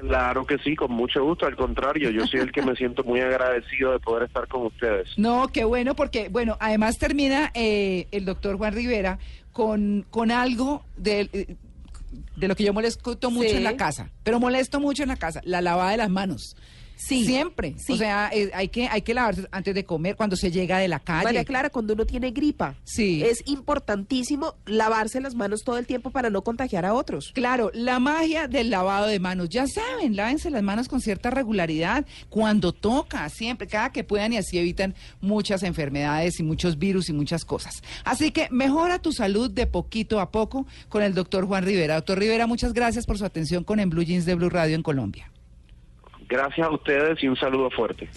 Claro 0.00 0.46
que 0.46 0.56
sí, 0.58 0.74
con 0.74 0.92
mucho 0.92 1.22
gusto. 1.22 1.44
Al 1.44 1.56
contrario, 1.56 2.08
yo 2.08 2.26
soy 2.26 2.40
el 2.40 2.52
que 2.52 2.62
me 2.62 2.74
siento 2.74 3.04
muy 3.04 3.20
agradecido 3.20 3.92
de 3.92 3.98
poder 3.98 4.24
estar 4.24 4.48
con 4.48 4.66
ustedes. 4.66 5.08
No, 5.18 5.48
qué 5.48 5.64
bueno, 5.64 5.94
porque, 5.94 6.30
bueno, 6.30 6.56
además 6.58 6.98
termina 6.98 7.50
eh, 7.52 8.06
el 8.10 8.24
doctor 8.24 8.56
Juan 8.56 8.72
Rivera 8.72 9.18
con, 9.52 10.06
con 10.10 10.30
algo 10.30 10.84
de, 10.96 11.56
de 12.36 12.48
lo 12.48 12.56
que 12.56 12.64
yo 12.64 12.72
molesto 12.72 13.30
mucho 13.30 13.50
Sí. 13.50 13.56
en 13.56 13.64
la 13.64 13.76
casa, 13.76 14.10
pero 14.22 14.40
molesto 14.40 14.80
mucho 14.80 15.02
en 15.02 15.08
la 15.08 15.16
casa, 15.16 15.40
la 15.44 15.60
lavada 15.60 15.90
de 15.92 15.96
las 15.98 16.10
manos. 16.10 16.56
Sí. 17.00 17.24
Siempre. 17.24 17.74
Sí. 17.78 17.94
O 17.94 17.96
sea, 17.96 18.30
eh, 18.32 18.50
hay, 18.54 18.68
que, 18.68 18.86
hay 18.88 19.02
que 19.02 19.14
lavarse 19.14 19.46
antes 19.50 19.74
de 19.74 19.84
comer, 19.84 20.16
cuando 20.16 20.36
se 20.36 20.50
llega 20.50 20.78
de 20.78 20.88
la 20.88 21.00
calle. 21.00 21.24
María 21.24 21.44
Clara, 21.44 21.70
cuando 21.70 21.94
uno 21.94 22.04
tiene 22.06 22.30
gripa, 22.30 22.74
Sí. 22.84 23.22
es 23.24 23.42
importantísimo 23.46 24.54
lavarse 24.66 25.20
las 25.20 25.34
manos 25.34 25.62
todo 25.64 25.78
el 25.78 25.86
tiempo 25.86 26.10
para 26.10 26.30
no 26.30 26.42
contagiar 26.42 26.84
a 26.84 26.94
otros. 26.94 27.32
Claro, 27.34 27.70
la 27.74 27.98
magia 27.98 28.48
del 28.48 28.70
lavado 28.70 29.06
de 29.06 29.18
manos. 29.18 29.48
Ya 29.48 29.66
saben, 29.66 30.14
lávense 30.16 30.50
las 30.50 30.62
manos 30.62 30.88
con 30.88 31.00
cierta 31.00 31.30
regularidad, 31.30 32.04
cuando 32.28 32.72
toca, 32.72 33.28
siempre, 33.30 33.66
cada 33.66 33.90
que 33.92 34.04
puedan 34.04 34.32
y 34.32 34.36
así 34.36 34.58
evitan 34.58 34.94
muchas 35.20 35.62
enfermedades 35.62 36.38
y 36.38 36.42
muchos 36.42 36.78
virus 36.78 37.08
y 37.08 37.12
muchas 37.12 37.44
cosas. 37.44 37.82
Así 38.04 38.30
que 38.30 38.48
mejora 38.50 38.98
tu 39.00 39.12
salud 39.12 39.50
de 39.50 39.66
poquito 39.66 40.20
a 40.20 40.30
poco 40.30 40.66
con 40.88 41.02
el 41.02 41.14
doctor 41.14 41.46
Juan 41.46 41.64
Rivera. 41.64 41.94
Doctor 41.96 42.18
Rivera, 42.18 42.46
muchas 42.46 42.72
gracias 42.72 43.06
por 43.06 43.18
su 43.18 43.24
atención 43.24 43.64
con 43.64 43.80
En 43.80 43.90
Blue 43.90 44.02
Jeans 44.02 44.26
de 44.26 44.34
Blue 44.34 44.50
Radio 44.50 44.76
en 44.76 44.82
Colombia. 44.82 45.30
Gracias 46.30 46.64
a 46.64 46.70
ustedes 46.70 47.20
y 47.24 47.28
un 47.28 47.34
saludo 47.34 47.68
fuerte. 47.70 48.08